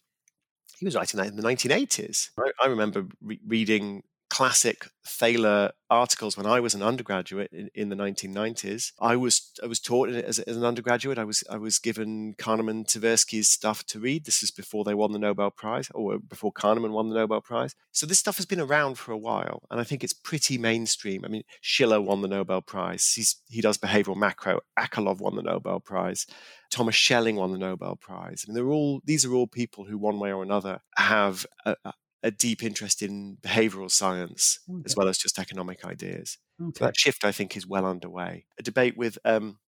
He 0.79 0.85
was 0.85 0.97
writing 0.97 1.19
that 1.19 1.29
in 1.29 1.37
the 1.37 1.43
1980s. 1.43 2.31
I, 2.39 2.51
I 2.62 2.67
remember 2.67 3.07
re- 3.21 3.41
reading 3.47 4.03
classic 4.33 4.87
Thaler 5.05 5.73
articles 5.91 6.39
when 6.39 6.47
I 6.47 6.59
was 6.59 6.73
an 6.73 6.83
undergraduate 6.83 7.53
in, 7.53 7.69
in 7.75 7.91
the 7.91 7.97
1990s. 7.97 8.93
I 8.99 9.15
was 9.15 9.53
I 9.62 9.67
was 9.67 9.79
taught 9.79 10.09
as, 10.09 10.39
as, 10.39 10.57
an 10.57 10.65
undergraduate. 10.65 11.19
I 11.19 11.25
was 11.25 11.45
I 11.51 11.59
was 11.59 11.79
given 11.79 12.33
Kahneman 12.39 12.87
Tversky's 12.87 13.51
stuff 13.51 13.85
to 13.89 14.01
read. 14.01 14.25
This 14.25 14.43
is 14.43 14.51
before 14.51 14.85
they 14.85 14.95
won 14.95 15.12
the 15.12 15.19
Nobel 15.19 15.51
Prize, 15.51 15.91
or 15.95 16.19
before 16.19 16.51
Kahneman 16.51 16.93
won 16.93 17.11
the 17.11 17.15
Nobel 17.15 17.43
Prize. 17.43 17.75
So 17.91 18.07
this 18.07 18.19
stuff 18.19 18.39
has 18.39 18.47
been 18.47 18.59
around 18.59 18.97
for 18.97 19.12
a 19.12 19.19
while, 19.19 19.65
and 19.71 19.79
I 19.79 19.85
think 19.85 20.03
it's 20.03 20.15
pretty 20.15 20.57
mainstream. 20.57 21.27
I 21.27 21.29
mean, 21.29 21.43
Shiller 21.61 22.01
won 22.01 22.23
the 22.23 22.29
Nobel 22.29 22.62
Prize. 22.62 23.12
He's, 23.15 23.37
he 23.51 23.61
does 23.61 23.77
behavioral 23.77 24.17
macro. 24.17 24.61
Akerlof 24.79 25.21
won 25.21 25.37
the 25.37 25.43
Nobel 25.43 25.79
Prize. 25.79 26.27
Thomas 26.71 26.95
Schelling 26.95 27.37
won 27.37 27.53
the 27.53 27.59
Nobel 27.59 27.97
Prize. 27.97 28.47
I 28.47 28.51
mean, 28.51 28.55
they're 28.55 28.73
all 28.73 29.03
these 29.05 29.27
are 29.27 29.35
all 29.35 29.47
people 29.47 29.85
who, 29.85 29.99
one 29.99 30.19
way 30.19 30.33
or 30.33 30.43
another, 30.43 30.81
have 30.97 31.45
a, 31.67 31.77
a 32.23 32.31
deep 32.31 32.62
interest 32.62 33.02
in 33.02 33.37
behavioral 33.43 33.91
science 33.91 34.61
okay. 34.71 34.83
as 34.85 34.97
well 34.97 35.09
as 35.09 35.19
just 35.19 35.38
economic 35.38 35.85
ideas. 35.85 36.38
Okay. 36.61 36.79
So 36.79 36.85
that 36.85 36.97
shift, 36.97 37.25
I 37.25 37.33
think, 37.33 37.57
is 37.57 37.67
well 37.67 37.85
underway. 37.85 38.47
A 38.59 38.62
debate 38.62 38.97
with 38.97 39.19
um, 39.25 39.59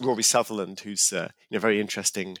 Rory 0.00 0.22
Sutherland, 0.22 0.80
who's 0.80 1.12
uh, 1.12 1.28
you 1.48 1.56
know 1.56 1.60
very 1.60 1.80
interesting 1.80 2.38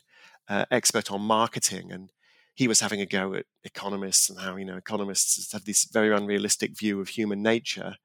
uh, 0.48 0.64
expert 0.70 1.10
on 1.10 1.20
marketing, 1.20 1.92
and 1.92 2.10
he 2.54 2.68
was 2.68 2.80
having 2.80 3.00
a 3.00 3.06
go 3.06 3.34
at 3.34 3.46
economists 3.64 4.30
and 4.30 4.40
how 4.40 4.56
you 4.56 4.64
know 4.64 4.76
economists 4.76 5.52
have 5.52 5.64
this 5.64 5.84
very 5.84 6.14
unrealistic 6.14 6.78
view 6.78 7.00
of 7.00 7.08
human 7.08 7.42
nature. 7.42 7.96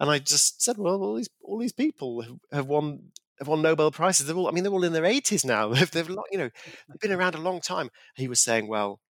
And 0.00 0.10
I 0.10 0.18
just 0.18 0.62
said, 0.62 0.78
well, 0.78 1.02
all 1.02 1.14
these 1.14 1.30
all 1.42 1.58
these 1.58 1.72
people 1.72 2.22
have, 2.22 2.38
have 2.50 2.66
won 2.66 3.12
have 3.38 3.48
won 3.48 3.62
Nobel 3.62 3.90
prizes. 3.90 4.26
They're 4.26 4.36
all, 4.36 4.48
I 4.48 4.50
mean, 4.50 4.64
they're 4.64 4.72
all 4.72 4.84
in 4.84 4.92
their 4.92 5.04
eighties 5.04 5.44
now. 5.44 5.68
They've, 5.72 5.90
they've, 5.90 6.08
you 6.08 6.38
know, 6.38 6.50
they've 6.88 7.00
been 7.00 7.12
around 7.12 7.34
a 7.34 7.40
long 7.40 7.60
time. 7.60 7.90
He 8.16 8.28
was 8.28 8.40
saying, 8.40 8.68
well, 8.68 9.00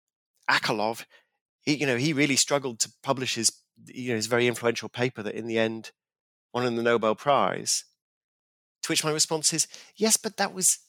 Akerlof, 0.50 1.04
he, 1.62 1.76
you 1.76 1.86
know, 1.86 1.96
he 1.96 2.12
really 2.12 2.36
struggled 2.36 2.78
to 2.80 2.92
publish 3.02 3.36
his, 3.36 3.52
you 3.86 4.10
know, 4.10 4.16
his 4.16 4.26
very 4.26 4.46
influential 4.46 4.88
paper 4.88 5.22
that 5.22 5.34
in 5.34 5.46
the 5.46 5.58
end 5.58 5.92
won 6.52 6.66
him 6.66 6.76
the 6.76 6.82
Nobel 6.82 7.14
Prize. 7.14 7.84
To 8.82 8.92
which 8.92 9.04
my 9.04 9.12
response 9.12 9.52
is, 9.52 9.68
yes, 9.96 10.16
but 10.16 10.36
that 10.36 10.52
was 10.52 10.80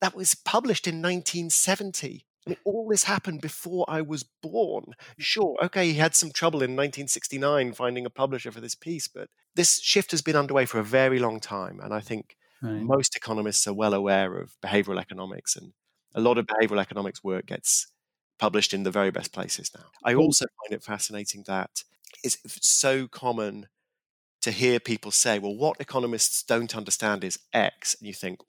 that 0.00 0.14
was 0.14 0.34
published 0.34 0.86
in 0.86 1.02
1970. 1.02 2.26
I 2.46 2.50
mean, 2.50 2.58
all 2.64 2.88
this 2.88 3.04
happened 3.04 3.42
before 3.42 3.84
I 3.86 4.00
was 4.00 4.22
born. 4.22 4.94
Sure, 5.18 5.58
okay, 5.62 5.86
he 5.88 5.94
had 5.94 6.14
some 6.14 6.30
trouble 6.30 6.60
in 6.60 6.70
1969 6.70 7.74
finding 7.74 8.06
a 8.06 8.10
publisher 8.10 8.50
for 8.50 8.60
this 8.60 8.74
piece, 8.74 9.08
but 9.08 9.28
this 9.56 9.80
shift 9.80 10.10
has 10.12 10.22
been 10.22 10.36
underway 10.36 10.64
for 10.64 10.78
a 10.78 10.84
very 10.84 11.18
long 11.18 11.38
time, 11.38 11.80
and 11.82 11.92
I 11.92 12.00
think 12.00 12.36
right. 12.62 12.80
most 12.80 13.14
economists 13.14 13.66
are 13.66 13.74
well 13.74 13.92
aware 13.92 14.38
of 14.38 14.56
behavioral 14.64 15.00
economics, 15.00 15.54
and 15.54 15.72
a 16.14 16.20
lot 16.20 16.38
of 16.38 16.46
behavioral 16.46 16.80
economics 16.80 17.22
work 17.22 17.46
gets 17.46 17.88
published 18.40 18.72
in 18.72 18.84
the 18.84 18.90
very 18.90 19.10
best 19.10 19.32
places 19.32 19.70
now. 19.76 19.84
I 20.02 20.14
also 20.14 20.46
find 20.46 20.74
it 20.74 20.82
fascinating 20.82 21.44
that 21.46 21.84
it's 22.24 22.38
so 22.66 23.06
common 23.06 23.68
to 24.40 24.50
hear 24.50 24.80
people 24.80 25.10
say, 25.10 25.38
well, 25.38 25.54
what 25.54 25.76
economists 25.78 26.42
don't 26.42 26.74
understand 26.74 27.22
is 27.22 27.38
X. 27.52 27.94
And 28.00 28.08
you 28.08 28.14
think, 28.14 28.40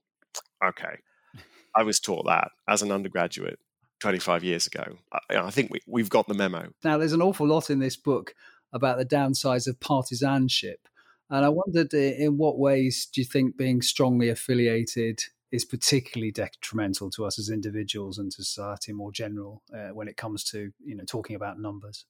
okay, 0.64 1.00
I 1.76 1.84
was 1.84 2.00
taught 2.00 2.26
that 2.26 2.52
as 2.70 2.82
an 2.82 2.92
undergraduate 2.92 3.60
25 4.00 4.46
years 4.46 4.66
ago. 4.66 4.98
I, 5.12 5.38
I 5.38 5.52
think 5.52 5.72
we, 5.72 5.82
we've 5.86 6.10
got 6.10 6.28
the 6.28 6.34
memo. 6.34 6.70
Now, 6.86 6.98
there's 6.98 7.14
an 7.14 7.22
awful 7.22 7.48
lot 7.48 7.70
in 7.70 7.80
this 7.80 7.98
book 7.98 8.34
about 8.72 8.98
the 8.98 9.06
downsides 9.06 9.68
of 9.68 9.82
partisanship. 9.82 10.88
And 11.30 11.46
I 11.46 11.50
wondered 11.50 11.94
in 11.94 12.38
what 12.38 12.58
ways 12.58 13.08
do 13.14 13.20
you 13.20 13.26
think 13.26 13.58
being 13.58 13.82
strongly 13.82 14.30
affiliated 14.30 15.22
is 15.52 15.66
particularly 15.66 16.32
detrimental 16.32 17.10
to 17.12 17.26
us 17.26 17.38
as 17.38 17.50
individuals 17.50 18.18
and 18.18 18.32
to 18.32 18.44
society 18.44 18.94
more 18.94 19.12
general 19.12 19.64
uh, 19.74 19.90
when 19.90 20.08
it 20.08 20.18
comes 20.18 20.44
to 20.46 20.72
you 20.84 20.96
know 20.96 21.04
talking 21.06 21.36
about 21.36 21.60
numbers. 21.60 22.06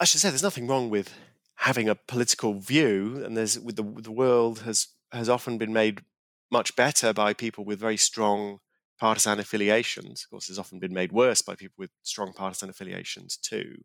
I 0.00 0.04
should 0.04 0.20
say 0.20 0.28
there's 0.28 0.42
nothing 0.42 0.66
wrong 0.66 0.90
with 0.90 1.14
having 1.56 1.88
a 1.88 1.94
political 1.94 2.54
view, 2.54 3.22
and 3.24 3.36
there's 3.36 3.58
with 3.58 3.76
the 3.76 3.82
the 3.82 4.12
world 4.12 4.60
has 4.60 4.88
has 5.12 5.28
often 5.28 5.58
been 5.58 5.72
made 5.72 6.02
much 6.50 6.76
better 6.76 7.12
by 7.12 7.32
people 7.32 7.64
with 7.64 7.80
very 7.80 7.96
strong 7.96 8.58
partisan 8.98 9.40
affiliations. 9.40 10.24
Of 10.24 10.30
course, 10.30 10.48
has 10.48 10.58
often 10.58 10.78
been 10.78 10.92
made 10.92 11.12
worse 11.12 11.42
by 11.42 11.54
people 11.54 11.74
with 11.78 11.90
strong 12.02 12.32
partisan 12.32 12.70
affiliations 12.70 13.36
too. 13.36 13.82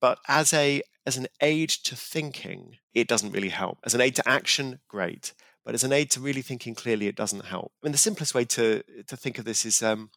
But 0.00 0.18
as 0.28 0.52
a 0.52 0.82
as 1.06 1.16
an 1.16 1.28
aid 1.40 1.70
to 1.84 1.96
thinking, 1.96 2.76
it 2.94 3.08
doesn't 3.08 3.32
really 3.32 3.50
help. 3.50 3.78
As 3.84 3.94
an 3.94 4.00
aid 4.00 4.16
to 4.16 4.28
action, 4.28 4.80
great. 4.88 5.34
But 5.64 5.74
as 5.74 5.84
an 5.84 5.92
aid 5.92 6.10
to 6.10 6.20
really 6.20 6.42
thinking 6.42 6.74
clearly, 6.74 7.06
it 7.06 7.16
doesn't 7.16 7.46
help. 7.46 7.72
I 7.82 7.86
mean, 7.86 7.92
the 7.92 7.98
simplest 7.98 8.34
way 8.34 8.44
to 8.44 8.82
to 9.06 9.16
think 9.16 9.38
of 9.38 9.44
this 9.44 9.64
is 9.64 9.82
um, 9.82 10.10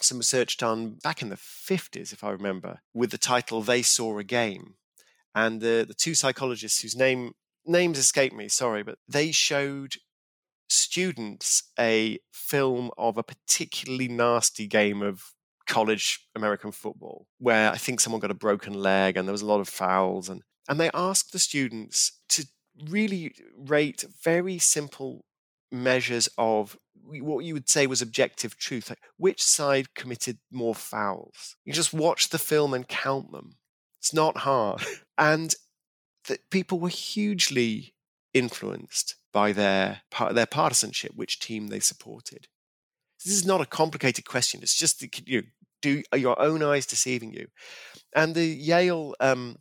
some 0.00 0.18
research 0.18 0.56
done 0.56 0.98
back 1.02 1.22
in 1.22 1.28
the 1.28 1.36
50s, 1.36 2.12
if 2.12 2.22
I 2.22 2.30
remember, 2.30 2.80
with 2.94 3.10
the 3.10 3.18
title 3.18 3.62
"They 3.62 3.82
Saw 3.82 4.18
a 4.18 4.24
Game," 4.24 4.74
and 5.34 5.60
the 5.60 5.84
the 5.86 5.94
two 5.94 6.14
psychologists 6.14 6.82
whose 6.82 6.96
name 6.96 7.32
names 7.66 7.98
escape 7.98 8.32
me, 8.32 8.48
sorry, 8.48 8.82
but 8.82 8.98
they 9.08 9.32
showed 9.32 9.94
students 10.68 11.64
a 11.78 12.18
film 12.32 12.90
of 12.96 13.18
a 13.18 13.22
particularly 13.22 14.08
nasty 14.08 14.66
game 14.66 15.02
of 15.02 15.32
college 15.66 16.26
American 16.34 16.72
football 16.72 17.26
where 17.38 17.70
I 17.70 17.76
think 17.76 18.00
someone 18.00 18.20
got 18.20 18.30
a 18.30 18.34
broken 18.34 18.72
leg 18.72 19.16
and 19.16 19.26
there 19.26 19.32
was 19.32 19.42
a 19.42 19.46
lot 19.46 19.60
of 19.60 19.68
fouls 19.68 20.28
and 20.28 20.42
and 20.68 20.80
they 20.80 20.90
asked 20.94 21.32
the 21.32 21.38
students 21.38 22.20
to 22.28 22.46
really 22.88 23.34
rate 23.56 24.04
very 24.22 24.58
simple 24.58 25.24
measures 25.72 26.28
of 26.38 26.76
what 27.02 27.44
you 27.44 27.54
would 27.54 27.68
say 27.68 27.86
was 27.86 28.02
objective 28.02 28.56
truth. 28.56 28.90
Like 28.90 29.00
which 29.16 29.42
side 29.42 29.94
committed 29.94 30.38
more 30.50 30.74
fouls? 30.74 31.56
You 31.64 31.72
just 31.72 31.92
watch 31.92 32.28
the 32.28 32.38
film 32.38 32.74
and 32.74 32.86
count 32.86 33.32
them. 33.32 33.56
It's 34.00 34.14
not 34.14 34.38
hard. 34.38 34.82
And 35.18 35.54
that 36.28 36.48
people 36.50 36.80
were 36.80 36.88
hugely 36.88 37.92
influenced 38.32 39.16
by 39.34 39.52
their 39.52 40.00
their 40.32 40.46
partisanship, 40.46 41.12
which 41.14 41.40
team 41.40 41.68
they 41.68 41.80
supported. 41.80 42.48
This 43.22 43.34
is 43.34 43.44
not 43.44 43.60
a 43.60 43.66
complicated 43.66 44.24
question. 44.24 44.60
It's 44.62 44.78
just 44.78 45.02
you 45.28 45.42
know, 45.42 45.46
do 45.82 46.02
your 46.16 46.40
own 46.40 46.62
eyes 46.62 46.86
deceiving 46.86 47.34
you? 47.34 47.48
And 48.14 48.34
the 48.34 48.46
Yale 48.46 49.14
um, 49.20 49.56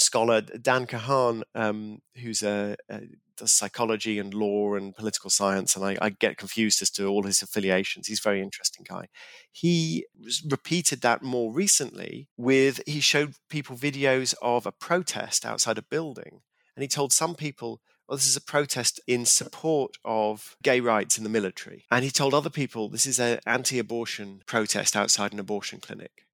scholar 0.00 0.40
Dan 0.40 0.86
Kahan, 0.86 1.42
um, 1.54 2.00
who's 2.16 2.42
a, 2.42 2.76
a, 2.88 3.00
does 3.36 3.52
psychology 3.52 4.18
and 4.18 4.34
law 4.34 4.74
and 4.74 4.96
political 4.96 5.30
science, 5.30 5.76
and 5.76 5.84
I, 5.84 5.96
I, 6.00 6.10
get 6.10 6.38
confused 6.38 6.82
as 6.82 6.90
to 6.92 7.06
all 7.06 7.24
his 7.24 7.42
affiliations. 7.42 8.06
He's 8.06 8.20
a 8.20 8.28
very 8.28 8.40
interesting 8.40 8.84
guy. 8.88 9.08
He 9.52 10.06
repeated 10.48 11.02
that 11.02 11.22
more 11.22 11.52
recently 11.52 12.28
with 12.36 12.80
he 12.86 13.00
showed 13.00 13.34
people 13.48 13.76
videos 13.76 14.34
of 14.42 14.66
a 14.66 14.72
protest 14.72 15.44
outside 15.44 15.78
a 15.78 15.82
building, 15.82 16.40
and 16.74 16.82
he 16.82 16.88
told 16.88 17.12
some 17.12 17.34
people. 17.34 17.80
Well, 18.08 18.18
this 18.18 18.28
is 18.28 18.36
a 18.36 18.40
protest 18.40 19.00
in 19.08 19.24
support 19.24 19.96
of 20.04 20.54
gay 20.62 20.78
rights 20.78 21.18
in 21.18 21.24
the 21.24 21.28
military. 21.28 21.86
And 21.90 22.04
he 22.04 22.10
told 22.12 22.34
other 22.34 22.50
people 22.50 22.88
this 22.88 23.04
is 23.04 23.18
an 23.18 23.40
anti 23.44 23.80
abortion 23.80 24.42
protest 24.46 24.94
outside 24.94 25.32
an 25.32 25.40
abortion 25.40 25.80
clinic. 25.80 26.25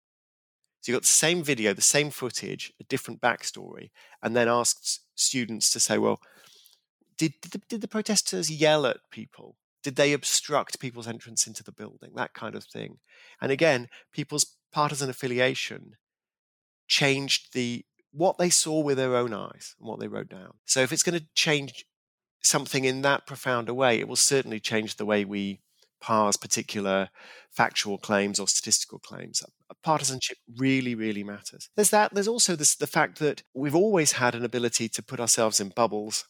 So 0.83 0.91
you 0.91 0.97
got 0.97 1.03
the 1.03 1.09
same 1.09 1.45
video, 1.45 1.73
the 1.73 1.81
same 1.81 2.11
footage, 2.11 2.73
a 2.81 2.85
different 2.85 3.21
backstory, 3.21 3.91
and 4.21 4.35
then 4.35 4.49
asked 4.49 5.01
students 5.15 5.71
to 5.71 5.81
say, 5.81 5.97
well, 5.97 6.21
did, 7.17 7.35
did 7.41 7.53
the, 7.53 7.61
did 7.69 7.81
the 7.83 7.89
protesters 7.89 8.51
yell 8.51 8.85
at 8.85 8.99
people? 9.12 9.55
Did 9.85 9.95
they 9.95 10.12
obstruct 10.12 10.81
people's 10.81 11.07
entrance 11.07 11.47
into 11.47 11.62
the 11.62 11.71
building? 11.71 12.11
That 12.17 12.35
kind 12.35 12.57
of 12.57 12.65
thing. 12.65 12.99
And 13.41 13.53
again, 13.53 13.89
people's 14.12 14.57
partisan 14.73 15.09
affiliation 15.09 15.93
changed 16.89 17.53
the 17.55 17.85
what 18.11 18.39
they 18.39 18.51
saw 18.51 18.81
with 18.81 18.99
their 18.99 19.17
own 19.17 19.33
eyes 19.33 19.75
and 19.79 19.89
what 19.89 20.01
they 20.01 20.09
wrote 20.09 20.29
down. 20.29 20.55
So 20.67 20.81
if 20.81 20.93
it's 20.93 21.03
going 21.03 21.19
to 21.19 21.27
change 21.35 21.87
something 22.43 22.85
in 22.85 23.03
that 23.03 23.27
profound 23.27 23.69
a 23.69 23.75
way, 23.75 23.99
it 23.99 24.09
will 24.09 24.17
certainly 24.17 24.61
change 24.61 24.97
the 24.97 25.07
way 25.07 25.25
we 25.25 25.61
parse 26.01 26.37
particular 26.37 27.09
factual 27.51 27.97
claims 27.97 28.39
or 28.39 28.49
statistical 28.49 28.99
claims. 28.99 29.43
Partisanship 29.83 30.38
really, 30.57 30.95
really 30.95 31.25
matters. 31.25 31.69
There's 31.76 31.91
that. 31.91 32.14
There's 32.14 32.29
also 32.29 32.57
this, 32.57 32.75
the 32.76 32.87
fact 32.87 33.19
that 33.21 33.43
we've 33.55 33.75
always 33.75 34.12
had 34.12 34.35
an 34.35 34.45
ability 34.45 34.88
to 34.91 35.02
put 35.02 35.21
ourselves 35.21 35.61
in 35.61 35.71
bubbles 35.71 36.25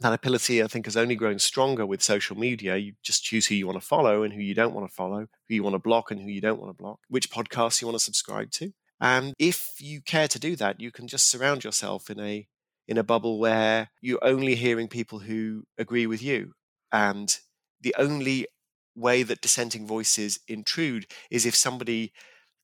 That 0.00 0.12
ability, 0.12 0.62
I 0.62 0.66
think, 0.66 0.84
has 0.84 0.96
only 0.96 1.14
grown 1.16 1.38
stronger 1.38 1.86
with 1.86 2.02
social 2.02 2.36
media. 2.36 2.76
You 2.76 2.92
just 3.02 3.24
choose 3.24 3.46
who 3.46 3.54
you 3.54 3.66
want 3.66 3.80
to 3.80 3.86
follow 3.86 4.22
and 4.24 4.32
who 4.34 4.42
you 4.42 4.54
don't 4.54 4.74
want 4.74 4.86
to 4.86 4.94
follow, 4.94 5.26
who 5.48 5.54
you 5.54 5.62
want 5.62 5.74
to 5.74 5.78
block 5.78 6.10
and 6.10 6.20
who 6.20 6.28
you 6.28 6.40
don't 6.42 6.60
want 6.60 6.70
to 6.70 6.82
block, 6.82 6.98
which 7.08 7.30
podcasts 7.30 7.80
you 7.80 7.86
want 7.88 7.98
to 7.98 8.04
subscribe 8.04 8.50
to. 8.52 8.72
And 9.00 9.32
if 9.38 9.72
you 9.80 10.02
care 10.02 10.28
to 10.28 10.38
do 10.38 10.54
that, 10.56 10.80
you 10.80 10.90
can 10.90 11.08
just 11.08 11.30
surround 11.30 11.64
yourself 11.64 12.10
in 12.10 12.20
a 12.20 12.46
in 12.88 12.98
a 12.98 13.02
bubble 13.02 13.38
where 13.38 13.90
you're 14.00 14.22
only 14.22 14.54
hearing 14.54 14.88
people 14.88 15.20
who 15.20 15.64
agree 15.78 16.06
with 16.06 16.22
you. 16.22 16.52
And 16.92 17.34
the 17.80 17.94
only 17.98 18.46
way 18.94 19.22
that 19.22 19.40
dissenting 19.40 19.86
voices 19.86 20.38
intrude 20.46 21.06
is 21.30 21.46
if 21.46 21.54
somebody 21.56 22.12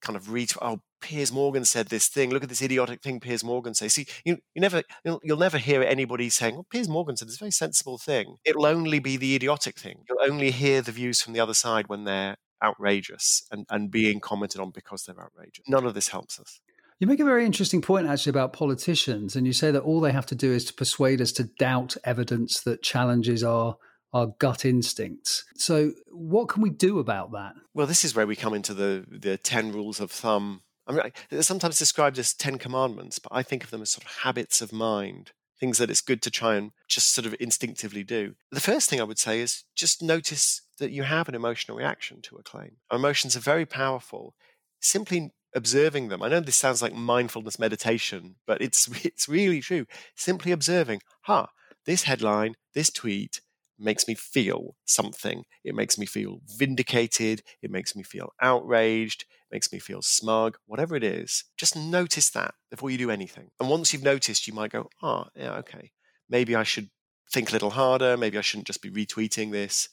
kind 0.02 0.16
of 0.16 0.30
reads, 0.30 0.56
oh, 0.60 0.80
Piers 1.00 1.32
Morgan 1.32 1.64
said 1.64 1.88
this 1.88 2.08
thing. 2.08 2.30
Look 2.30 2.42
at 2.42 2.48
this 2.48 2.62
idiotic 2.62 3.02
thing 3.02 3.20
Piers 3.20 3.42
Morgan 3.42 3.74
says. 3.74 3.94
See, 3.94 4.06
you, 4.24 4.38
you 4.54 4.60
never, 4.60 4.82
you'll, 5.04 5.20
you'll 5.24 5.38
never 5.38 5.58
hear 5.58 5.82
anybody 5.82 6.28
saying, 6.28 6.54
well, 6.54 6.66
Piers 6.70 6.88
Morgan 6.88 7.16
said 7.16 7.28
this 7.28 7.38
very 7.38 7.50
sensible 7.50 7.98
thing. 7.98 8.36
It'll 8.44 8.66
only 8.66 8.98
be 8.98 9.16
the 9.16 9.34
idiotic 9.34 9.78
thing. 9.78 10.04
You'll 10.08 10.30
only 10.30 10.50
hear 10.50 10.82
the 10.82 10.92
views 10.92 11.20
from 11.22 11.32
the 11.32 11.40
other 11.40 11.54
side 11.54 11.88
when 11.88 12.04
they're 12.04 12.36
outrageous 12.62 13.42
and, 13.50 13.66
and 13.70 13.90
being 13.90 14.20
commented 14.20 14.60
on 14.60 14.70
because 14.70 15.04
they're 15.04 15.20
outrageous. 15.20 15.64
None 15.66 15.86
of 15.86 15.94
this 15.94 16.08
helps 16.08 16.38
us. 16.38 16.60
You 17.00 17.08
make 17.08 17.18
a 17.18 17.24
very 17.24 17.44
interesting 17.44 17.82
point 17.82 18.06
actually 18.06 18.30
about 18.30 18.52
politicians, 18.52 19.34
and 19.34 19.44
you 19.44 19.52
say 19.52 19.72
that 19.72 19.82
all 19.82 20.00
they 20.00 20.12
have 20.12 20.26
to 20.26 20.36
do 20.36 20.52
is 20.52 20.64
to 20.66 20.74
persuade 20.74 21.20
us 21.20 21.32
to 21.32 21.44
doubt 21.58 21.96
evidence 22.04 22.60
that 22.60 22.82
challenges 22.82 23.42
our 23.42 23.76
our 24.12 24.26
gut 24.38 24.64
instincts. 24.64 25.44
So, 25.56 25.92
what 26.10 26.48
can 26.48 26.62
we 26.62 26.70
do 26.70 26.98
about 26.98 27.32
that? 27.32 27.54
Well, 27.74 27.86
this 27.86 28.04
is 28.04 28.14
where 28.14 28.26
we 28.26 28.36
come 28.36 28.54
into 28.54 28.74
the 28.74 29.04
the 29.08 29.38
ten 29.38 29.72
rules 29.72 30.00
of 30.00 30.10
thumb. 30.10 30.62
I 30.86 30.92
mean, 30.92 31.12
they're 31.30 31.42
sometimes 31.42 31.78
described 31.78 32.18
as 32.18 32.34
ten 32.34 32.58
commandments, 32.58 33.18
but 33.18 33.32
I 33.32 33.42
think 33.42 33.64
of 33.64 33.70
them 33.70 33.82
as 33.82 33.90
sort 33.90 34.04
of 34.04 34.12
habits 34.22 34.60
of 34.60 34.72
mind, 34.72 35.32
things 35.58 35.78
that 35.78 35.90
it's 35.90 36.00
good 36.00 36.22
to 36.22 36.30
try 36.30 36.56
and 36.56 36.72
just 36.88 37.14
sort 37.14 37.26
of 37.26 37.34
instinctively 37.40 38.04
do. 38.04 38.34
The 38.50 38.60
first 38.60 38.90
thing 38.90 39.00
I 39.00 39.04
would 39.04 39.18
say 39.18 39.40
is 39.40 39.64
just 39.74 40.02
notice 40.02 40.62
that 40.78 40.90
you 40.90 41.04
have 41.04 41.28
an 41.28 41.34
emotional 41.34 41.76
reaction 41.76 42.20
to 42.22 42.36
a 42.36 42.42
claim. 42.42 42.76
Our 42.90 42.98
emotions 42.98 43.36
are 43.36 43.40
very 43.40 43.64
powerful. 43.66 44.34
Simply 44.80 45.30
observing 45.54 46.08
them. 46.08 46.22
I 46.22 46.28
know 46.28 46.40
this 46.40 46.56
sounds 46.56 46.82
like 46.82 46.94
mindfulness 46.94 47.58
meditation, 47.58 48.36
but 48.46 48.60
it's 48.60 48.88
it's 49.04 49.28
really 49.28 49.60
true. 49.60 49.86
Simply 50.16 50.52
observing, 50.52 51.00
huh, 51.22 51.46
this 51.86 52.04
headline, 52.04 52.54
this 52.74 52.90
tweet 52.90 53.40
makes 53.82 54.06
me 54.08 54.14
feel 54.14 54.76
something. 54.84 55.44
It 55.64 55.74
makes 55.74 55.98
me 55.98 56.06
feel 56.06 56.40
vindicated, 56.58 57.42
it 57.62 57.70
makes 57.70 57.94
me 57.96 58.02
feel 58.02 58.32
outraged, 58.40 59.22
it 59.22 59.54
makes 59.54 59.72
me 59.72 59.78
feel 59.78 60.02
smug, 60.02 60.56
whatever 60.66 60.96
it 60.96 61.04
is. 61.04 61.44
Just 61.56 61.76
notice 61.76 62.30
that 62.30 62.54
before 62.70 62.90
you 62.90 62.98
do 62.98 63.10
anything. 63.10 63.50
And 63.60 63.68
once 63.68 63.92
you've 63.92 64.02
noticed, 64.02 64.46
you 64.46 64.52
might 64.54 64.72
go, 64.72 64.88
"Oh, 65.02 65.26
yeah, 65.36 65.54
okay. 65.58 65.92
Maybe 66.28 66.54
I 66.54 66.62
should 66.64 66.90
think 67.32 67.50
a 67.50 67.52
little 67.52 67.70
harder, 67.70 68.16
maybe 68.16 68.38
I 68.38 68.42
shouldn't 68.42 68.66
just 68.66 68.82
be 68.82 68.90
retweeting 68.90 69.50
this." 69.52 69.88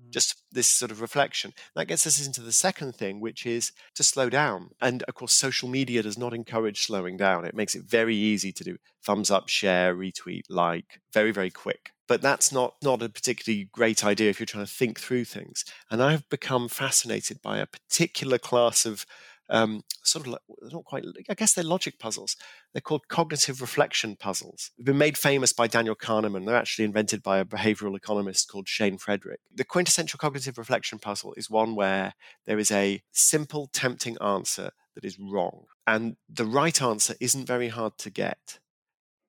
Mm. 0.00 0.10
just 0.12 0.42
this 0.50 0.68
sort 0.68 0.90
of 0.90 1.00
reflection. 1.00 1.52
That 1.74 1.86
gets 1.86 2.06
us 2.06 2.24
into 2.26 2.40
the 2.42 2.52
second 2.52 2.94
thing, 2.96 3.20
which 3.20 3.44
is 3.46 3.72
to 3.94 4.02
slow 4.02 4.30
down. 4.30 4.70
And 4.80 5.02
of 5.04 5.14
course, 5.14 5.32
social 5.34 5.68
media 5.68 6.02
does 6.02 6.16
not 6.18 6.32
encourage 6.34 6.82
slowing 6.86 7.16
down. 7.18 7.44
It 7.44 7.54
makes 7.54 7.74
it 7.74 7.84
very 7.84 8.16
easy 8.16 8.52
to 8.52 8.64
do 8.64 8.78
thumbs 9.04 9.30
up, 9.30 9.48
share, 9.48 9.94
retweet, 9.94 10.42
like, 10.48 11.00
very, 11.12 11.30
very 11.32 11.50
quick. 11.50 11.92
But 12.12 12.20
that's 12.20 12.52
not, 12.52 12.74
not 12.82 13.00
a 13.00 13.08
particularly 13.08 13.70
great 13.72 14.04
idea 14.04 14.28
if 14.28 14.38
you're 14.38 14.44
trying 14.44 14.66
to 14.66 14.70
think 14.70 15.00
through 15.00 15.24
things. 15.24 15.64
And 15.90 16.02
I've 16.02 16.28
become 16.28 16.68
fascinated 16.68 17.40
by 17.40 17.56
a 17.56 17.64
particular 17.64 18.36
class 18.36 18.84
of 18.84 19.06
um, 19.48 19.80
sort 20.04 20.26
of 20.26 20.32
like, 20.32 20.42
not 20.60 20.84
quite, 20.84 21.06
I 21.30 21.32
guess 21.32 21.54
they're 21.54 21.64
logic 21.64 21.98
puzzles. 21.98 22.36
They're 22.74 22.82
called 22.82 23.08
cognitive 23.08 23.62
reflection 23.62 24.16
puzzles. 24.16 24.72
They've 24.76 24.84
been 24.84 24.98
made 24.98 25.16
famous 25.16 25.54
by 25.54 25.68
Daniel 25.68 25.96
Kahneman. 25.96 26.44
They're 26.44 26.54
actually 26.54 26.84
invented 26.84 27.22
by 27.22 27.38
a 27.38 27.46
behavioral 27.46 27.96
economist 27.96 28.50
called 28.50 28.68
Shane 28.68 28.98
Frederick. 28.98 29.40
The 29.50 29.64
quintessential 29.64 30.18
cognitive 30.18 30.58
reflection 30.58 30.98
puzzle 30.98 31.32
is 31.38 31.48
one 31.48 31.74
where 31.74 32.12
there 32.44 32.58
is 32.58 32.70
a 32.70 33.00
simple, 33.12 33.70
tempting 33.72 34.18
answer 34.20 34.72
that 34.96 35.06
is 35.06 35.18
wrong. 35.18 35.64
And 35.86 36.16
the 36.28 36.44
right 36.44 36.82
answer 36.82 37.14
isn't 37.22 37.46
very 37.46 37.68
hard 37.68 37.96
to 38.00 38.10
get, 38.10 38.58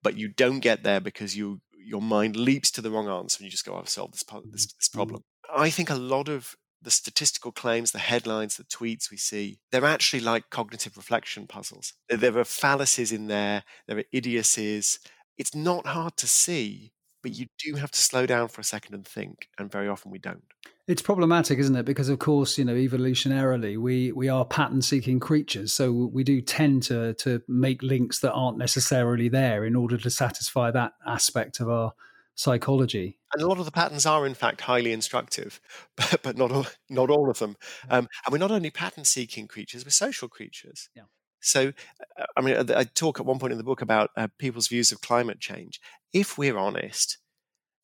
but 0.01 0.17
you 0.17 0.27
don't 0.27 0.59
get 0.59 0.83
there 0.83 0.99
because 0.99 1.37
you 1.37 1.61
your 1.85 2.01
mind 2.01 2.35
leaps 2.35 2.71
to 2.71 2.81
the 2.81 2.91
wrong 2.91 3.08
answer 3.08 3.38
and 3.39 3.45
you 3.45 3.51
just 3.51 3.65
go, 3.65 3.75
I've 3.75 3.89
solved 3.89 4.13
this, 4.13 4.23
this, 4.23 4.73
this 4.73 4.89
mm-hmm. 4.89 4.97
problem. 4.97 5.23
I 5.55 5.69
think 5.69 5.89
a 5.89 5.95
lot 5.95 6.29
of 6.29 6.55
the 6.81 6.91
statistical 6.91 7.51
claims, 7.51 7.91
the 7.91 7.99
headlines, 7.99 8.58
the 8.58 8.63
tweets 8.63 9.10
we 9.10 9.17
see, 9.17 9.60
they're 9.71 9.86
actually 9.86 10.19
like 10.19 10.49
cognitive 10.49 10.97
reflection 10.97 11.47
puzzles. 11.47 11.93
There 12.10 12.38
are 12.38 12.43
fallacies 12.43 13.12
in 13.12 13.27
there, 13.27 13.63
there 13.88 13.97
are 13.97 14.03
idiocies. 14.12 14.99
It's 15.38 15.55
not 15.55 15.88
hard 15.88 16.17
to 16.17 16.27
see, 16.27 16.92
but 17.23 17.36
you 17.36 17.47
do 17.57 17.75
have 17.75 17.89
to 17.89 18.01
slow 18.01 18.25
down 18.27 18.49
for 18.49 18.62
a 18.62 18.63
second 18.63 18.93
and 18.93 19.07
think, 19.07 19.49
and 19.57 19.71
very 19.71 19.88
often 19.88 20.12
we 20.12 20.19
don't. 20.19 20.43
It's 20.88 21.01
problematic, 21.01 21.57
isn't 21.59 21.75
it? 21.75 21.86
Because 21.86 22.09
of 22.09 22.19
course, 22.19 22.57
you 22.57 22.65
know, 22.65 22.75
evolutionarily, 22.75 23.77
we 23.77 24.12
we 24.12 24.27
are 24.29 24.45
pattern-seeking 24.45 25.21
creatures, 25.21 25.71
so 25.73 25.91
we 25.91 26.23
do 26.23 26.41
tend 26.41 26.83
to 26.83 27.13
to 27.15 27.41
make 27.47 27.81
links 27.81 28.19
that 28.19 28.33
aren't 28.33 28.57
necessarily 28.57 29.29
there 29.29 29.65
in 29.65 29.75
order 29.75 29.97
to 29.97 30.09
satisfy 30.09 30.69
that 30.71 30.93
aspect 31.07 31.62
of 31.62 31.69
our 31.69 31.93
psychology. 32.36 33.17
And 33.33 33.41
a 33.41 33.47
lot 33.47 33.59
of 33.59 33.65
the 33.65 33.71
patterns 33.71 34.05
are, 34.05 34.25
in 34.25 34.33
fact, 34.33 34.62
highly 34.62 34.91
instructive, 34.91 35.62
but, 35.95 36.19
but 36.21 36.38
not 36.38 36.51
all, 36.51 36.67
not 36.89 37.09
all 37.09 37.29
of 37.29 37.39
them. 37.39 37.55
Um, 37.89 38.09
and 38.25 38.31
we're 38.31 38.38
not 38.38 38.51
only 38.51 38.69
pattern-seeking 38.69 39.47
creatures; 39.47 39.86
we're 39.86 39.91
social 39.91 40.27
creatures. 40.27 40.89
Yeah. 40.95 41.03
So, 41.43 41.73
uh, 42.17 42.25
I 42.38 42.41
mean, 42.41 42.71
I 42.71 42.84
talk 42.84 43.19
at 43.19 43.25
one 43.25 43.39
point 43.39 43.51
in 43.51 43.58
the 43.58 43.63
book 43.63 43.82
about 43.82 44.12
uh, 44.17 44.27
people's 44.38 44.67
views 44.67 44.91
of 44.91 45.01
climate 45.01 45.39
change. 45.39 45.79
If 46.13 46.38
we're 46.38 46.58
honest, 46.58 47.17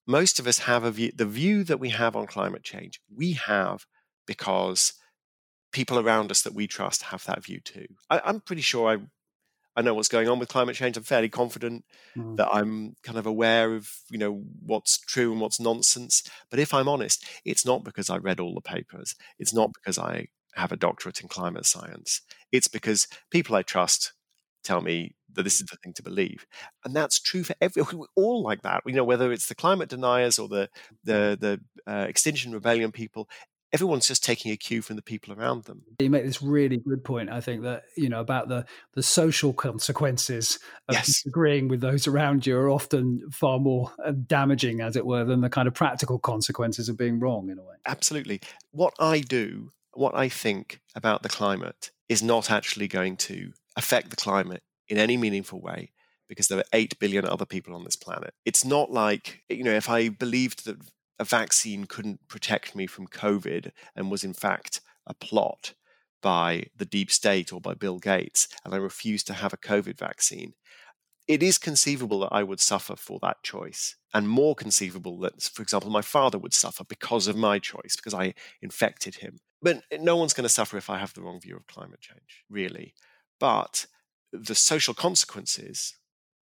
most 0.08 0.39
of 0.39 0.48
us 0.48 0.60
have 0.60 0.84
a 0.84 0.91
view. 0.91 1.12
The 1.15 1.26
view 1.26 1.63
that 1.65 1.80
we 1.80 1.89
have 1.89 2.15
on 2.15 2.26
climate 2.26 2.63
change, 2.63 3.00
we 3.13 3.34
have 3.34 3.86
because 4.26 4.93
people 5.72 6.00
around 6.00 6.32
us 6.32 6.41
that 6.41 6.54
we 6.54 6.67
trust 6.67 7.04
have 7.04 7.24
that 7.26 7.43
view 7.43 7.60
too. 7.60 7.88
I, 8.10 8.22
I'm 8.26 8.41
pretty 8.41 8.62
sure 8.62 8.89
I 8.89 8.98
I 9.76 9.82
know 9.82 9.93
what's 9.93 10.10
going 10.10 10.28
on 10.28 10.39
with 10.39 10.50
climate 10.50 10.76
change. 10.76 10.98
I'm 10.98 11.04
fairly 11.04 11.30
confident 11.30 11.86
mm. 12.17 12.36
that 12.38 12.50
I'm 12.52 12.95
kind 13.04 13.17
of 13.17 13.26
aware 13.26 13.76
of 13.76 13.89
you 14.10 14.17
know 14.17 14.43
what's 14.65 14.98
true 14.98 15.32
and 15.32 15.39
what's 15.39 15.60
nonsense. 15.60 16.24
But 16.50 16.60
if 16.60 16.74
I'm 16.74 16.88
honest, 16.88 17.24
it's 17.45 17.65
not 17.65 17.84
because 17.84 18.10
I 18.10 18.17
read 18.17 18.39
all 18.39 18.56
the 18.56 18.62
papers. 18.62 19.15
It's 19.38 19.54
not 19.54 19.72
because 19.74 19.98
I 19.98 20.28
have 20.56 20.72
a 20.72 20.78
doctorate 20.78 21.22
in 21.22 21.28
climate 21.28 21.66
science. 21.66 22.22
It's 22.52 22.68
because 22.68 23.08
people 23.32 23.56
I 23.56 23.62
trust 23.62 24.14
tell 24.64 24.82
me 24.82 25.16
that 25.34 25.44
this 25.44 25.62
is 25.62 25.68
the 25.68 25.78
thing 25.78 25.94
to 25.94 26.04
believe, 26.04 26.46
and 26.84 26.96
that's 26.96 27.20
true 27.20 27.44
for 27.44 27.56
every. 27.62 27.84
We're 27.94 28.06
all 28.16 28.44
like 28.44 28.62
that. 28.64 28.84
You 28.86 28.94
know, 28.94 29.04
whether 29.04 29.32
it's 29.32 29.48
the 29.48 29.56
climate 29.56 29.90
deniers 29.90 30.40
or 30.40 30.48
the 30.48 30.70
the 31.04 31.38
the 31.40 31.92
uh, 31.92 32.06
Extinction 32.08 32.52
Rebellion 32.52 32.92
people 32.92 33.30
everyone's 33.72 34.08
just 34.08 34.24
taking 34.24 34.52
a 34.52 34.58
cue 34.58 34.82
from 34.82 34.96
the 34.96 35.02
people 35.02 35.34
around 35.34 35.66
them. 35.66 35.84
You 36.00 36.10
make 36.10 36.26
this 36.26 36.42
really 36.42 36.78
good 36.78 37.04
point. 37.04 37.30
I 37.30 37.42
think 37.42 37.64
that 37.64 37.84
you 37.96 38.10
know 38.10 38.20
about 38.20 38.50
the 38.50 38.66
the 38.94 39.04
social 39.04 39.54
consequences 39.54 40.60
of 40.88 40.96
yes. 40.96 41.06
disagreeing 41.06 41.68
with 41.68 41.82
those 41.82 42.08
around 42.08 42.46
you 42.46 42.58
are 42.58 42.70
often 42.70 43.30
far 43.32 43.60
more 43.60 43.92
uh, 44.04 44.12
damaging, 44.12 44.82
as 44.82 44.96
it 44.96 45.06
were, 45.06 45.24
than 45.24 45.42
the 45.42 45.50
kind 45.50 45.68
of 45.68 45.74
practical 45.74 46.20
consequences 46.20 46.90
of 46.90 46.98
being 46.98 47.20
wrong 47.20 47.50
in 47.50 47.60
a 47.60 47.64
way. 47.64 47.76
Absolutely. 47.86 48.42
What 48.72 48.94
I 49.00 49.20
do, 49.20 49.72
what 49.93 50.15
I 50.15 50.30
think 50.30 50.82
about 50.95 51.23
the 51.23 51.30
climate, 51.30 51.91
is 52.08 52.23
not 52.23 52.49
actually 52.49 52.88
going 52.88 53.17
to 53.17 53.54
affect 53.75 54.10
the 54.10 54.15
climate 54.15 54.63
in 54.88 54.97
any 54.97 55.17
meaningful 55.17 55.62
way 55.62 55.91
because 56.28 56.47
there 56.47 56.60
are 56.60 56.63
8 56.73 56.99
billion 56.99 57.25
other 57.25 57.45
people 57.45 57.75
on 57.75 57.84
this 57.84 57.95
planet. 57.95 58.34
It's 58.45 58.65
not 58.65 58.91
like, 58.91 59.43
you 59.49 59.63
know, 59.63 59.73
if 59.73 59.89
I 59.89 60.10
believed 60.10 60.65
that 60.65 60.78
a 61.19 61.23
vaccine 61.23 61.86
couldn't 61.86 62.28
protect 62.28 62.75
me 62.75 62.88
from 62.88 63.08
COVID 63.08 63.71
and 63.95 64.12
was 64.12 64.23
in 64.23 64.34
fact 64.34 64.82
a 65.06 65.13
plot 65.13 65.73
by 66.21 66.65
the 66.75 66.86
deep 66.86 67.12
state 67.12 67.54
or 67.54 67.62
by 67.62 67.73
Bill 67.73 67.97
Gates, 67.97 68.47
and 68.63 68.73
I 68.73 68.78
refused 68.78 69.28
to 69.28 69.34
have 69.34 69.54
a 69.54 69.58
COVID 69.58 69.97
vaccine, 69.97 70.54
it 71.28 71.43
is 71.43 71.58
conceivable 71.58 72.19
that 72.21 72.34
I 72.34 72.43
would 72.43 72.60
suffer 72.60 72.95
for 72.95 73.19
that 73.21 73.43
choice, 73.43 73.95
and 74.13 74.28
more 74.28 74.56
conceivable 74.56 75.19
that, 75.19 75.41
for 75.41 75.62
example, 75.62 75.91
my 75.91 76.02
father 76.02 76.38
would 76.38 76.54
suffer 76.54 76.84
because 76.84 77.28
of 77.28 77.36
my 77.38 77.60
choice, 77.60 77.95
because 77.95 78.13
I 78.13 78.34
infected 78.62 79.15
him. 79.15 79.39
But 79.62 79.84
no 80.00 80.15
one's 80.15 80.34
going 80.34 80.43
to 80.43 80.50
suffer 80.50 80.78
if 80.78 80.89
I 80.89 81.00
have 81.00 81.13
the 81.13 81.22
wrong 81.22 81.39
view 81.41 81.56
of 81.56 81.67
climate 81.67 82.00
change, 82.00 82.45
really. 82.50 82.93
But 83.39 83.86
the 84.32 84.56
social 84.56 84.93
consequences 84.93 85.95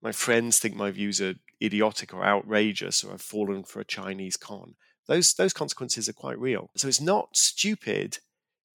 my 0.02 0.12
friends 0.12 0.60
think 0.60 0.76
my 0.76 0.92
views 0.92 1.22
are 1.22 1.36
idiotic 1.62 2.14
or 2.14 2.26
outrageous 2.26 3.04
or 3.04 3.14
I've 3.14 3.22
fallen 3.22 3.64
for 3.64 3.80
a 3.80 3.86
Chinese 3.86 4.36
con. 4.36 4.76
Those 5.08 5.34
those 5.34 5.54
consequences 5.54 6.10
are 6.10 6.14
quite 6.14 6.40
real. 6.40 6.70
So 6.76 6.88
it's 6.88 7.02
not 7.02 7.36
stupid 7.36 8.20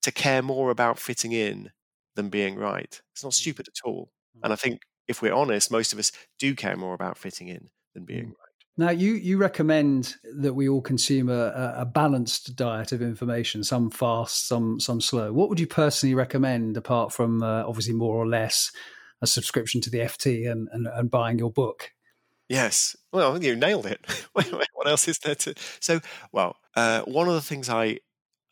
to 0.03 0.13
care 0.13 0.43
more 0.43 0.71
about 0.71 0.99
fitting 0.99 1.33
in 1.33 1.71
than 2.15 2.29
being 2.29 2.57
right. 2.57 3.01
It's 3.13 3.25
not 3.25 3.33
mm. 3.33 3.41
stupid 3.41 3.69
at 3.69 3.89
all. 3.89 4.13
And 4.43 4.53
I 4.53 4.57
mm. 4.57 4.61
think 4.61 4.83
if 5.09 5.23
we're 5.23 5.35
honest, 5.35 5.71
most 5.71 5.93
of 5.93 5.99
us 5.99 6.13
do 6.39 6.55
care 6.55 6.77
more 6.77 6.95
about 6.95 7.19
fitting 7.19 7.49
in 7.49 7.71
than 7.95 8.05
being 8.05 8.27
mm. 8.27 8.29
right. 8.29 8.46
Now, 8.79 8.91
you, 8.91 9.15
you 9.15 9.39
recommend 9.39 10.17
that 10.39 10.53
we 10.53 10.69
all 10.69 10.83
consume 10.83 11.31
a, 11.31 11.75
a, 11.79 11.87
balanced 11.87 12.57
diet 12.57 12.93
of 12.93 13.01
information, 13.01 13.65
some 13.65 13.91
fast, 13.91 14.47
some 14.47 14.79
some 14.81 15.01
slow. 15.01 15.33
What 15.33 15.49
would 15.49 15.59
you 15.59 15.67
personally 15.67 16.15
recommend, 16.15 16.77
apart 16.77 17.11
from 17.11 17.43
uh, 17.43 17.65
obviously 17.67 17.95
more 17.95 18.15
or 18.15 18.27
less 18.27 18.71
a 19.23 19.27
subscription 19.27 19.81
to 19.81 19.91
the 19.91 20.01
FT 20.01 20.51
and, 20.51 20.69
and, 20.73 20.87
and 20.89 21.11
buying 21.11 21.39
your 21.39 21.51
book? 21.51 21.93
Yes. 22.51 22.95
Well, 23.13 23.43
you 23.43 23.57
nailed 23.57 23.87
it. 23.87 24.05
what 24.33 24.87
else 24.87 25.09
is 25.09 25.19
there 25.21 25.35
to? 25.37 25.55
So, 25.81 26.01
well, 26.31 26.57
uh, 26.75 27.01
one 27.03 27.29
of 27.29 27.35
the 27.35 27.41
things 27.41 27.71
I 27.71 28.01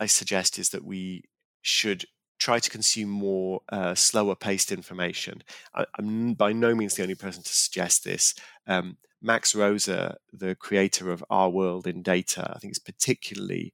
I 0.00 0.06
suggest 0.06 0.58
is 0.58 0.70
that 0.70 0.84
we 0.84 1.24
should 1.60 2.06
try 2.38 2.58
to 2.58 2.70
consume 2.70 3.08
more 3.08 3.60
uh, 3.68 3.94
slower 3.94 4.34
paced 4.34 4.72
information. 4.72 5.42
I, 5.74 5.84
am 5.98 6.34
by 6.34 6.52
no 6.52 6.74
means 6.74 6.94
the 6.94 7.02
only 7.02 7.14
person 7.14 7.42
to 7.42 7.52
suggest 7.52 8.04
this. 8.04 8.34
Um, 8.66 8.96
Max 9.24 9.54
Roser, 9.54 10.16
the 10.32 10.54
creator 10.54 11.10
of 11.10 11.24
Our 11.30 11.48
World 11.48 11.86
in 11.86 12.02
Data, 12.02 12.52
I 12.54 12.58
think 12.58 12.72
is 12.72 12.78
particularly 12.78 13.72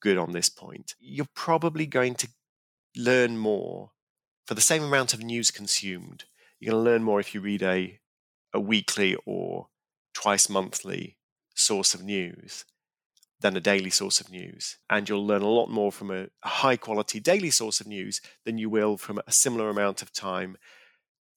good 0.00 0.16
on 0.16 0.32
this 0.32 0.48
point. 0.48 0.94
You're 0.98 1.26
probably 1.34 1.84
going 1.84 2.14
to 2.14 2.28
learn 2.96 3.36
more 3.36 3.90
for 4.46 4.54
the 4.54 4.62
same 4.62 4.82
amount 4.82 5.12
of 5.12 5.22
news 5.22 5.50
consumed. 5.50 6.24
You're 6.58 6.72
going 6.72 6.84
to 6.84 6.90
learn 6.90 7.02
more 7.02 7.20
if 7.20 7.34
you 7.34 7.40
read 7.42 7.62
a 7.62 8.00
a 8.54 8.60
weekly 8.60 9.14
or 9.26 9.68
twice 10.14 10.48
monthly 10.48 11.18
source 11.54 11.92
of 11.92 12.02
news 12.02 12.64
than 13.40 13.56
a 13.56 13.60
daily 13.60 13.90
source 13.90 14.22
of 14.22 14.30
news. 14.30 14.78
And 14.88 15.06
you'll 15.06 15.26
learn 15.26 15.42
a 15.42 15.48
lot 15.48 15.68
more 15.68 15.92
from 15.92 16.10
a, 16.10 16.28
high 16.42 16.78
quality 16.78 17.20
daily 17.20 17.50
source 17.50 17.80
of 17.80 17.86
news 17.86 18.22
than 18.46 18.56
you 18.56 18.70
will 18.70 18.96
from 18.96 19.20
a 19.26 19.32
similar 19.32 19.68
amount 19.68 20.00
of 20.00 20.12
time, 20.12 20.56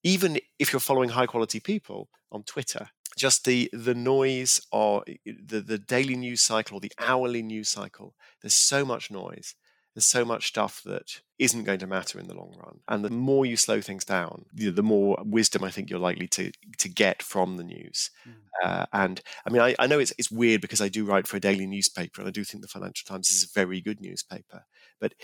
even 0.02 0.38
if 0.58 0.72
you're 0.72 0.80
following 0.80 1.10
high 1.10 1.26
quality 1.26 1.60
people 1.60 2.08
on 2.30 2.42
Twitter. 2.44 2.88
Just 3.16 3.44
the 3.44 3.70
the 3.72 3.94
noise 3.94 4.60
or 4.70 5.04
the, 5.24 5.60
the 5.60 5.78
daily 5.78 6.16
news 6.16 6.40
cycle 6.40 6.78
or 6.78 6.80
the 6.80 6.92
hourly 6.98 7.42
news 7.42 7.68
cycle, 7.68 8.14
there's 8.40 8.54
so 8.54 8.84
much 8.84 9.10
noise 9.10 9.54
there's 9.94 10.06
so 10.06 10.24
much 10.24 10.48
stuff 10.48 10.82
that 10.84 11.20
isn't 11.38 11.64
going 11.64 11.78
to 11.78 11.86
matter 11.86 12.18
in 12.18 12.26
the 12.26 12.34
long 12.34 12.54
run. 12.58 12.80
And 12.88 13.04
the 13.04 13.10
more 13.10 13.44
you 13.44 13.56
slow 13.56 13.80
things 13.80 14.04
down, 14.04 14.46
the, 14.52 14.70
the 14.70 14.82
more 14.82 15.18
wisdom 15.24 15.64
I 15.64 15.70
think 15.70 15.90
you're 15.90 15.98
likely 15.98 16.28
to 16.28 16.50
to 16.78 16.88
get 16.88 17.22
from 17.22 17.56
the 17.56 17.64
news. 17.64 18.10
Mm. 18.26 18.34
Uh, 18.64 18.86
and 18.92 19.20
I 19.46 19.50
mean, 19.50 19.60
I, 19.60 19.74
I, 19.78 19.86
know 19.86 19.98
it's 19.98 20.12
it's 20.16 20.30
weird 20.30 20.60
because 20.60 20.80
I 20.80 20.88
do 20.88 21.04
write 21.04 21.26
for 21.26 21.36
a 21.36 21.40
daily 21.40 21.66
newspaper, 21.66 22.20
and 22.20 22.28
I 22.28 22.30
do 22.30 22.44
think 22.44 22.62
the 22.62 22.68
Financial 22.68 23.06
Times 23.06 23.30
is 23.30 23.44
a 23.44 23.52
very 23.54 23.80
good 23.80 24.00
newspaper. 24.00 24.64
But 25.00 25.14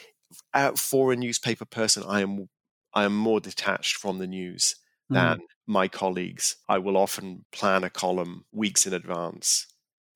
uh, 0.53 0.73
for 0.73 1.13
a 1.13 1.17
newspaper 1.17 1.65
person, 1.65 2.03
I 2.07 2.21
am 2.21 2.49
I 2.93 3.05
am 3.05 3.17
more 3.17 3.41
detached 3.41 3.97
from 3.97 4.19
the 4.19 4.27
news 4.27 4.77
mm. 5.11 5.15
than 5.15 5.39
my 5.67 5.89
colleagues. 5.89 6.57
I 6.69 6.79
will 6.79 6.97
often 6.97 7.45
plan 7.53 7.85
a 7.85 7.91
column 7.91 8.45
weeks 8.53 8.87
in 8.87 8.93
advance 8.93 9.67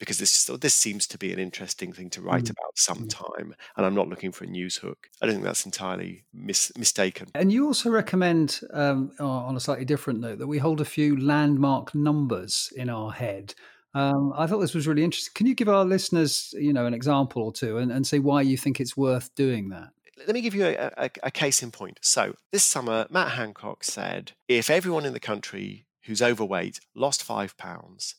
because 0.02 0.18
this 0.18 0.46
this 0.60 0.74
seems 0.74 1.06
to 1.06 1.16
be 1.16 1.32
an 1.32 1.38
interesting 1.38 1.92
thing 1.92 2.10
to 2.10 2.20
write 2.20 2.44
mm. 2.44 2.50
about 2.50 2.76
sometime, 2.76 3.54
and 3.76 3.86
I'm 3.86 3.94
not 3.94 4.08
looking 4.08 4.32
for 4.32 4.42
a 4.42 4.48
news 4.48 4.76
hook. 4.76 5.08
I 5.20 5.26
don't 5.26 5.36
think 5.36 5.44
that's 5.44 5.64
entirely 5.64 6.24
mis- 6.34 6.76
mistaken. 6.76 7.28
And 7.36 7.52
you 7.52 7.66
also 7.66 7.88
recommend, 7.88 8.60
um, 8.72 9.12
on 9.20 9.54
a 9.54 9.60
slightly 9.60 9.84
different 9.84 10.18
note, 10.18 10.38
that 10.38 10.48
we 10.48 10.58
hold 10.58 10.80
a 10.80 10.84
few 10.84 11.16
landmark 11.20 11.94
numbers 11.94 12.72
in 12.74 12.90
our 12.90 13.12
head. 13.12 13.54
Um, 13.94 14.32
I 14.36 14.48
thought 14.48 14.58
this 14.58 14.74
was 14.74 14.88
really 14.88 15.04
interesting. 15.04 15.34
Can 15.34 15.46
you 15.46 15.54
give 15.54 15.68
our 15.68 15.84
listeners, 15.84 16.52
you 16.58 16.72
know, 16.72 16.86
an 16.86 16.94
example 16.94 17.42
or 17.42 17.52
two, 17.52 17.78
and, 17.78 17.92
and 17.92 18.04
say 18.04 18.18
why 18.18 18.42
you 18.42 18.56
think 18.56 18.80
it's 18.80 18.96
worth 18.96 19.32
doing 19.36 19.68
that? 19.68 19.90
Let 20.18 20.34
me 20.34 20.40
give 20.40 20.54
you 20.54 20.66
a, 20.66 20.90
a, 20.96 21.10
a 21.22 21.30
case 21.30 21.62
in 21.62 21.70
point. 21.70 21.98
So 22.02 22.34
this 22.52 22.64
summer, 22.64 23.06
Matt 23.10 23.32
Hancock 23.32 23.82
said, 23.82 24.32
if 24.46 24.68
everyone 24.68 25.06
in 25.06 25.14
the 25.14 25.20
country 25.20 25.86
who's 26.04 26.20
overweight 26.20 26.80
lost 26.94 27.22
five 27.22 27.56
pounds 27.56 28.16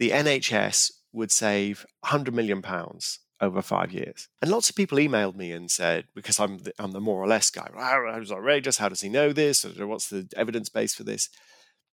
the 0.00 0.10
NHS 0.10 0.92
would 1.12 1.30
save 1.30 1.84
100 2.00 2.34
million 2.34 2.62
pounds 2.62 3.20
over 3.38 3.60
five 3.62 3.92
years. 3.92 4.28
And 4.40 4.50
lots 4.50 4.70
of 4.70 4.74
people 4.74 4.98
emailed 4.98 5.36
me 5.36 5.52
and 5.52 5.70
said, 5.70 6.06
because 6.14 6.40
I'm 6.40 6.58
the, 6.58 6.72
I'm 6.78 6.92
the 6.92 7.00
more 7.00 7.22
or 7.22 7.28
less 7.28 7.50
guy, 7.50 7.68
I 7.76 8.18
was 8.18 8.32
outrageous. 8.32 8.78
How 8.78 8.88
does 8.88 9.02
he 9.02 9.10
know 9.10 9.32
this? 9.32 9.64
What's 9.64 10.08
the 10.08 10.26
evidence 10.36 10.70
base 10.70 10.94
for 10.94 11.04
this? 11.04 11.28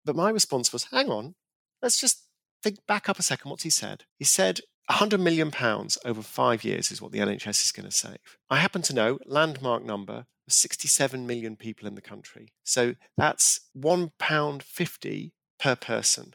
But 0.04 0.16
my 0.16 0.30
response 0.30 0.72
was, 0.72 0.88
hang 0.90 1.10
on, 1.10 1.36
let's 1.80 2.00
just 2.00 2.24
think 2.60 2.78
back 2.88 3.08
up 3.08 3.20
a 3.20 3.22
second. 3.22 3.50
What's 3.50 3.62
he 3.62 3.70
said? 3.70 4.04
He 4.18 4.24
said 4.24 4.60
100 4.86 5.20
million 5.20 5.50
pounds 5.50 5.98
over 6.04 6.22
five 6.22 6.64
years 6.64 6.90
is 6.90 7.00
what 7.00 7.12
the 7.12 7.18
NHS 7.18 7.64
is 7.64 7.72
going 7.72 7.88
to 7.88 7.96
save. 7.96 8.18
I 8.50 8.56
happen 8.56 8.82
to 8.82 8.94
know 8.94 9.18
landmark 9.26 9.84
number 9.84 10.26
67 10.48 11.26
million 11.26 11.56
people 11.56 11.86
in 11.86 11.94
the 11.94 12.00
country. 12.02 12.52
So 12.64 12.94
that's 13.16 13.60
one 13.72 14.12
pound 14.18 14.62
50 14.62 15.32
per 15.58 15.76
person 15.76 16.34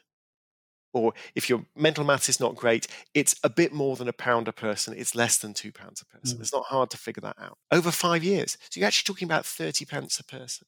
or 0.98 1.14
if 1.36 1.50
your 1.50 1.66
mental 1.76 2.04
maths 2.04 2.30
is 2.30 2.40
not 2.40 2.56
great, 2.56 2.88
it's 3.14 3.36
a 3.44 3.50
bit 3.50 3.74
more 3.74 3.96
than 3.96 4.08
a 4.08 4.14
pound 4.14 4.48
a 4.48 4.54
person. 4.54 4.94
It's 4.98 5.16
less 5.16 5.38
than 5.38 5.54
two 5.54 5.72
pounds 5.72 6.02
a 6.02 6.18
person. 6.18 6.38
Mm. 6.38 6.42
It's 6.42 6.54
not 6.54 6.66
hard 6.66 6.90
to 6.92 6.98
figure 6.98 7.22
that 7.22 7.38
out. 7.40 7.58
Over 7.72 7.92
five 7.92 8.24
years. 8.24 8.58
So 8.70 8.80
you're 8.80 8.88
actually 8.88 9.12
talking 9.14 9.28
about 9.28 9.46
30 9.46 9.86
pence 9.86 10.20
a 10.20 10.24
person. 10.24 10.68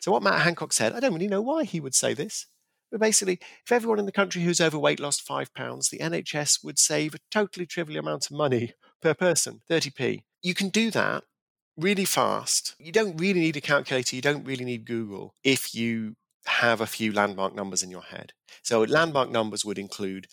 So 0.00 0.12
what 0.12 0.22
Matt 0.22 0.40
Hancock 0.40 0.72
said, 0.72 0.92
I 0.92 1.00
don't 1.00 1.12
really 1.12 1.28
know 1.28 1.42
why 1.42 1.64
he 1.64 1.80
would 1.80 1.94
say 1.94 2.14
this. 2.14 2.46
But 2.94 3.00
basically, 3.00 3.40
if 3.64 3.72
everyone 3.72 3.98
in 3.98 4.06
the 4.06 4.12
country 4.12 4.42
who's 4.42 4.60
overweight 4.60 5.00
lost 5.00 5.22
five 5.22 5.52
pounds, 5.52 5.88
the 5.88 5.98
NHS 5.98 6.62
would 6.62 6.78
save 6.78 7.12
a 7.12 7.18
totally 7.28 7.66
trivial 7.66 7.98
amount 7.98 8.26
of 8.26 8.36
money 8.36 8.74
per 9.02 9.14
person, 9.14 9.62
30p. 9.68 10.22
You 10.44 10.54
can 10.54 10.68
do 10.68 10.92
that 10.92 11.24
really 11.76 12.04
fast. 12.04 12.76
You 12.78 12.92
don't 12.92 13.16
really 13.16 13.40
need 13.40 13.56
a 13.56 13.60
calculator. 13.60 14.14
You 14.14 14.22
don't 14.22 14.46
really 14.46 14.64
need 14.64 14.86
Google 14.86 15.34
if 15.42 15.74
you 15.74 16.14
have 16.46 16.80
a 16.80 16.86
few 16.86 17.12
landmark 17.12 17.52
numbers 17.52 17.82
in 17.82 17.90
your 17.90 18.02
head. 18.02 18.32
So 18.62 18.82
landmark 18.82 19.28
numbers 19.28 19.64
would 19.64 19.76
include 19.76 20.28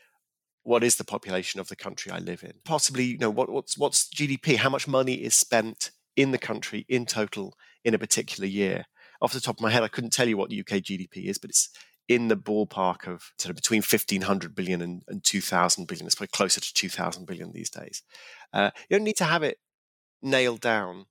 what 0.61 0.83
is 0.83 0.97
the 0.97 1.03
population 1.03 1.59
of 1.59 1.67
the 1.67 1.75
country 1.75 2.11
I 2.11 2.19
live 2.19 2.43
in? 2.43 2.53
Possibly, 2.63 3.05
you 3.05 3.17
know, 3.17 3.31
what, 3.31 3.49
what's 3.49 3.75
what's 3.75 4.07
GDP? 4.07 4.57
How 4.57 4.69
much 4.69 4.87
money 4.87 5.15
is 5.15 5.35
spent 5.35 5.89
in 6.15 6.29
the 6.29 6.37
country 6.37 6.85
in 6.87 7.07
total 7.07 7.55
in 7.83 7.95
a 7.95 7.97
particular 7.97 8.47
year? 8.47 8.85
Off 9.19 9.33
the 9.33 9.39
top 9.39 9.57
of 9.57 9.61
my 9.61 9.71
head, 9.71 9.83
I 9.83 9.87
couldn't 9.87 10.13
tell 10.13 10.27
you 10.27 10.37
what 10.37 10.49
the 10.49 10.59
UK 10.59 10.83
GDP 10.83 11.25
is, 11.25 11.37
but 11.39 11.49
it's 11.49 11.69
in 12.13 12.27
the 12.27 12.37
ballpark 12.37 13.07
of 13.07 13.31
sort 13.37 13.49
of 13.49 13.55
between 13.55 13.81
1500 13.81 14.55
billion 14.55 14.81
and, 14.81 15.03
and 15.07 15.23
2000 15.23 15.87
billion. 15.87 16.05
It's 16.05 16.15
probably 16.15 16.29
closer 16.33 16.59
to 16.59 16.73
2000 16.73 17.25
billion 17.25 17.51
these 17.51 17.69
days. 17.69 18.03
Uh, 18.53 18.71
you 18.89 18.97
don't 18.97 19.05
need 19.05 19.17
to 19.17 19.25
have 19.25 19.43
it 19.43 19.59
nailed 20.21 20.61
down 20.61 21.05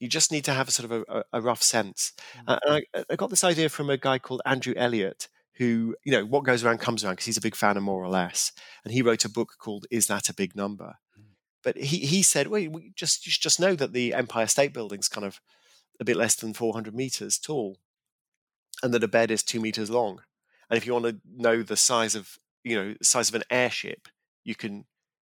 you 0.00 0.08
just 0.08 0.32
need 0.32 0.44
to 0.46 0.54
have 0.54 0.66
a 0.66 0.70
sort 0.70 0.90
of 0.90 1.04
a, 1.08 1.24
a 1.34 1.40
rough 1.40 1.62
sense. 1.62 2.12
Mm-hmm. 2.38 2.50
and 2.50 2.84
I, 2.94 3.04
I, 3.10 3.16
got 3.16 3.30
this 3.30 3.44
idea 3.44 3.68
from 3.68 3.90
a 3.90 3.98
guy 3.98 4.18
called 4.18 4.40
Andrew 4.46 4.72
Elliott, 4.76 5.28
who, 5.58 5.94
you 6.04 6.10
know, 6.10 6.24
what 6.24 6.44
goes 6.44 6.64
around 6.64 6.78
comes 6.78 7.04
around 7.04 7.12
because 7.12 7.26
he's 7.26 7.36
a 7.36 7.42
big 7.42 7.54
fan 7.54 7.76
of 7.76 7.82
more 7.82 8.02
or 8.02 8.08
less. 8.08 8.50
And 8.82 8.94
he 8.94 9.02
wrote 9.02 9.26
a 9.26 9.30
book 9.30 9.56
called 9.58 9.86
Is 9.90 10.06
That 10.06 10.30
a 10.30 10.34
Big 10.34 10.56
Number? 10.56 10.96
Mm-hmm. 11.18 11.32
But 11.62 11.76
he, 11.76 11.98
he 11.98 12.22
said, 12.22 12.48
well, 12.48 12.66
we 12.70 12.92
just, 12.96 13.26
you 13.26 13.32
just 13.38 13.60
know 13.60 13.74
that 13.74 13.92
the 13.92 14.14
Empire 14.14 14.46
State 14.46 14.72
Building's 14.72 15.08
kind 15.08 15.26
of 15.26 15.38
a 16.00 16.04
bit 16.04 16.16
less 16.16 16.34
than 16.34 16.54
400 16.54 16.94
meters 16.94 17.38
tall 17.38 17.76
and 18.82 18.94
that 18.94 19.04
a 19.04 19.08
bed 19.08 19.30
is 19.30 19.42
two 19.42 19.60
meters 19.60 19.90
long. 19.90 20.20
And 20.68 20.76
if 20.76 20.86
you 20.86 20.92
want 20.92 21.06
to 21.06 21.20
know 21.28 21.62
the 21.62 21.76
size 21.76 22.14
of, 22.14 22.36
you 22.62 22.76
know, 22.76 22.94
size 23.02 23.28
of 23.28 23.34
an 23.34 23.44
airship, 23.50 24.08
you 24.44 24.54
can 24.54 24.84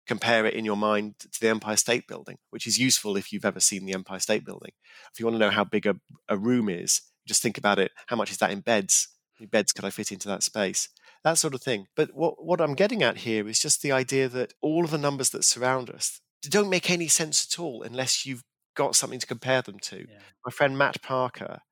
compare 0.07 0.47
it 0.47 0.55
in 0.55 0.65
your 0.65 0.77
mind 0.77 1.17
to 1.19 1.41
the 1.41 1.49
Empire 1.49 1.77
State 1.77 2.07
Building, 2.07 2.39
which 2.51 2.67
is 2.67 2.79
useful 2.79 3.17
if 3.17 3.33
you've 3.33 3.45
ever 3.45 3.61
seen 3.61 3.85
the 3.85 3.93
Empire 3.93 4.21
State 4.21 4.45
Building. 4.45 4.73
If 5.13 5.19
you 5.19 5.27
want 5.27 5.35
to 5.35 5.41
know 5.41 5.51
how 5.51 5.65
big 5.65 5.87
a, 5.87 5.97
a 6.29 6.37
room 6.37 6.69
is, 6.69 7.03
just 7.27 7.43
think 7.43 7.59
about 7.59 7.79
it. 7.79 7.91
How 8.07 8.17
much 8.17 8.31
is 8.31 8.39
that 8.39 8.53
in 8.53 8.61
beds? 8.61 9.09
How 9.35 9.43
many 9.43 9.49
beds 9.49 9.73
could 9.73 9.85
I 9.85 9.91
fit 9.91 10.13
into 10.13 10.29
that 10.29 10.43
space? 10.43 10.89
That 11.25 11.39
sort 11.39 11.55
of 11.55 11.63
thing. 11.63 11.87
But 11.97 12.15
what, 12.15 12.45
what 12.45 12.61
I'm 12.61 12.75
getting 12.75 13.03
at 13.03 13.19
here 13.19 13.49
is 13.49 13.59
just 13.59 13.83
the 13.83 13.93
idea 13.93 14.29
that 14.29 14.55
all 14.63 14.85
of 14.85 14.93
the 14.93 14.99
numbers 14.99 15.31
that 15.31 15.45
surround 15.45 15.91
us 15.91 16.21
don't 16.43 16.71
make 16.71 16.89
any 16.91 17.09
sense 17.09 17.47
at 17.51 17.61
all 17.61 17.83
unless 17.83 18.25
you've 18.25 18.45
got 18.77 18.95
something 18.95 19.19
to 19.19 19.27
compare 19.27 19.63
them 19.63 19.79
to. 19.81 20.07
Yeah. 20.09 20.19
My 20.45 20.53
friend 20.53 20.79
Matt 20.79 21.03
Parker 21.03 21.63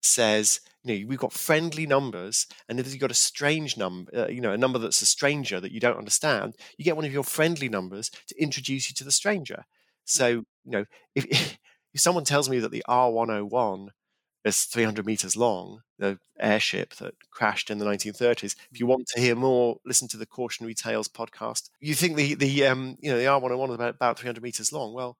says, 0.00 0.60
you 0.84 1.00
know, 1.00 1.08
we've 1.08 1.18
got 1.18 1.32
friendly 1.32 1.86
numbers, 1.86 2.46
and 2.68 2.78
if 2.78 2.90
you've 2.90 3.00
got 3.00 3.10
a 3.10 3.14
strange 3.14 3.76
number, 3.76 4.10
uh, 4.16 4.28
you 4.28 4.40
know, 4.40 4.52
a 4.52 4.58
number 4.58 4.78
that's 4.78 5.02
a 5.02 5.06
stranger 5.06 5.60
that 5.60 5.72
you 5.72 5.80
don't 5.80 5.98
understand, 5.98 6.54
you 6.76 6.84
get 6.84 6.96
one 6.96 7.04
of 7.04 7.12
your 7.12 7.24
friendly 7.24 7.68
numbers 7.68 8.10
to 8.28 8.42
introduce 8.42 8.88
you 8.88 8.94
to 8.94 9.04
the 9.04 9.12
stranger. 9.12 9.64
So, 10.04 10.28
you 10.28 10.44
know, 10.64 10.84
if, 11.14 11.24
if 11.94 12.00
someone 12.00 12.24
tells 12.24 12.48
me 12.48 12.58
that 12.60 12.70
the 12.70 12.84
R101 12.88 13.88
is 14.44 14.64
300 14.64 15.06
meters 15.06 15.36
long, 15.36 15.82
the 15.98 16.18
airship 16.40 16.94
that 16.96 17.14
crashed 17.30 17.70
in 17.70 17.78
the 17.78 17.84
1930s. 17.84 18.56
If 18.70 18.80
you 18.80 18.86
mm. 18.86 18.90
want 18.90 19.06
to 19.08 19.20
hear 19.20 19.34
more, 19.34 19.78
listen 19.84 20.08
to 20.08 20.16
the 20.16 20.26
Cautionary 20.26 20.74
Tales 20.74 21.08
podcast. 21.08 21.70
You 21.80 21.94
think 21.94 22.16
the 22.16 22.34
the 22.34 22.66
um, 22.66 22.96
you 23.00 23.10
know 23.10 23.18
the 23.18 23.24
R101 23.24 23.68
is 23.68 23.74
about, 23.74 23.94
about 23.94 24.18
300 24.18 24.42
meters 24.42 24.72
long. 24.72 24.94
Well, 24.94 25.18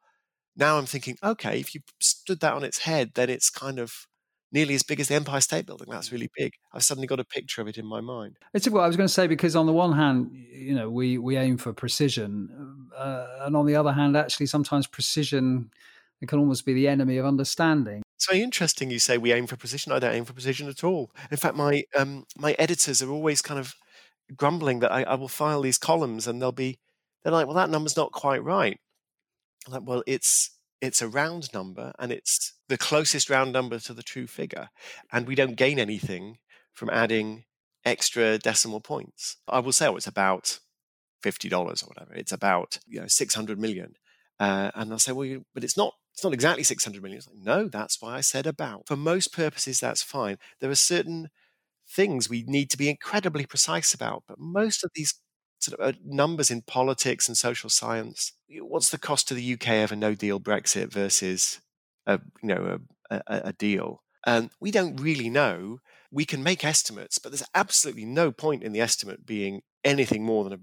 now 0.56 0.78
I'm 0.78 0.86
thinking, 0.86 1.18
okay, 1.22 1.60
if 1.60 1.74
you 1.74 1.82
stood 2.00 2.40
that 2.40 2.54
on 2.54 2.64
its 2.64 2.78
head, 2.78 3.12
then 3.14 3.30
it's 3.30 3.50
kind 3.50 3.78
of 3.78 4.06
nearly 4.52 4.74
as 4.74 4.82
big 4.82 5.00
as 5.00 5.08
the 5.08 5.14
Empire 5.14 5.40
State 5.40 5.66
Building. 5.66 5.88
That's 5.90 6.12
really 6.12 6.30
big. 6.36 6.54
I've 6.72 6.84
suddenly 6.84 7.06
got 7.06 7.20
a 7.20 7.24
picture 7.24 7.60
of 7.60 7.68
it 7.68 7.78
in 7.78 7.86
my 7.86 8.00
mind. 8.00 8.38
It's 8.54 8.68
what 8.68 8.80
I 8.80 8.86
was 8.86 8.96
going 8.96 9.06
to 9.06 9.12
say 9.12 9.26
because 9.26 9.56
on 9.56 9.66
the 9.66 9.72
one 9.72 9.92
hand, 9.92 10.30
you 10.32 10.74
know, 10.74 10.90
we 10.90 11.18
we 11.18 11.36
aim 11.36 11.58
for 11.58 11.72
precision, 11.72 12.88
uh, 12.96 13.26
and 13.42 13.56
on 13.56 13.66
the 13.66 13.76
other 13.76 13.92
hand, 13.92 14.16
actually, 14.16 14.46
sometimes 14.46 14.86
precision 14.86 15.70
it 16.20 16.28
can 16.28 16.38
almost 16.38 16.66
be 16.66 16.74
the 16.74 16.88
enemy 16.88 17.16
of 17.18 17.26
understanding. 17.26 18.02
It's 18.16 18.26
very 18.26 18.42
interesting 18.42 18.90
you 18.90 18.98
say 18.98 19.18
we 19.18 19.32
aim 19.32 19.46
for 19.46 19.56
precision. 19.56 19.92
I 19.92 20.00
don't 20.00 20.14
aim 20.14 20.24
for 20.24 20.32
precision 20.32 20.68
at 20.68 20.82
all. 20.82 21.12
In 21.30 21.36
fact, 21.36 21.54
my 21.54 21.84
um, 21.96 22.24
my 22.36 22.52
editors 22.58 23.02
are 23.02 23.10
always 23.10 23.40
kind 23.40 23.60
of 23.60 23.76
grumbling 24.36 24.80
that 24.80 24.92
I, 24.92 25.04
I 25.04 25.14
will 25.14 25.28
file 25.28 25.62
these 25.62 25.78
columns 25.78 26.26
and 26.26 26.42
they'll 26.42 26.52
be 26.52 26.78
they're 27.22 27.32
like, 27.32 27.46
well, 27.46 27.56
that 27.56 27.70
number's 27.70 27.96
not 27.96 28.12
quite 28.12 28.42
right. 28.42 28.78
I'm 29.66 29.72
like, 29.72 29.82
well, 29.84 30.02
it's 30.06 30.50
it's 30.80 31.02
a 31.02 31.08
round 31.08 31.52
number 31.52 31.92
and 31.98 32.12
it's 32.12 32.54
the 32.68 32.78
closest 32.78 33.30
round 33.30 33.52
number 33.52 33.78
to 33.80 33.92
the 33.94 34.02
true 34.02 34.26
figure. 34.26 34.68
And 35.12 35.26
we 35.26 35.34
don't 35.34 35.56
gain 35.56 35.78
anything 35.78 36.38
from 36.74 36.90
adding 36.90 37.44
extra 37.84 38.38
decimal 38.38 38.80
points. 38.80 39.36
I 39.48 39.60
will 39.60 39.72
say, 39.72 39.88
oh, 39.88 39.96
it's 39.96 40.06
about 40.06 40.60
fifty 41.22 41.48
dollars 41.48 41.82
or 41.82 41.86
whatever. 41.88 42.14
It's 42.14 42.32
about 42.32 42.78
you 42.86 43.00
know 43.00 43.06
six 43.08 43.34
hundred 43.34 43.58
million. 43.58 43.94
Uh, 44.40 44.70
and 44.74 44.92
I'll 44.92 44.98
say, 45.00 45.12
well, 45.12 45.26
you, 45.26 45.44
but 45.54 45.64
it's 45.64 45.76
not. 45.76 45.94
It's 46.14 46.24
not 46.24 46.34
exactly 46.34 46.64
six 46.64 46.84
hundred 46.84 47.02
million. 47.02 47.18
It's 47.18 47.28
like, 47.28 47.38
no, 47.38 47.68
that's 47.68 48.00
why 48.02 48.16
I 48.16 48.20
said 48.22 48.46
about. 48.46 48.86
For 48.86 48.96
most 48.96 49.32
purposes, 49.32 49.80
that's 49.80 50.02
fine. 50.02 50.38
There 50.60 50.70
are 50.70 50.74
certain 50.74 51.28
things 51.90 52.28
we 52.28 52.44
need 52.46 52.70
to 52.70 52.78
be 52.78 52.90
incredibly 52.90 53.46
precise 53.46 53.94
about, 53.94 54.24
but 54.28 54.38
most 54.38 54.84
of 54.84 54.90
these 54.94 55.14
sort 55.58 55.78
of 55.80 55.94
uh, 55.94 55.98
numbers 56.04 56.50
in 56.50 56.62
politics 56.62 57.28
and 57.28 57.36
social 57.36 57.70
science. 57.70 58.32
What's 58.60 58.90
the 58.90 58.98
cost 58.98 59.28
to 59.28 59.34
the 59.34 59.54
UK 59.54 59.68
of 59.84 59.92
a 59.92 59.96
No 59.96 60.14
Deal 60.14 60.40
Brexit 60.40 60.92
versus 60.92 61.60
a 62.06 62.20
you 62.42 62.48
know 62.48 62.80
a, 63.10 63.16
a, 63.16 63.40
a 63.48 63.52
deal? 63.52 64.02
Um, 64.26 64.50
we 64.60 64.70
don't 64.70 65.00
really 65.00 65.28
know. 65.28 65.80
We 66.10 66.24
can 66.24 66.42
make 66.42 66.64
estimates, 66.64 67.18
but 67.18 67.32
there's 67.32 67.48
absolutely 67.54 68.04
no 68.04 68.32
point 68.32 68.62
in 68.62 68.72
the 68.72 68.80
estimate 68.80 69.26
being 69.26 69.62
anything 69.84 70.24
more 70.24 70.44
than 70.44 70.52
a 70.52 70.58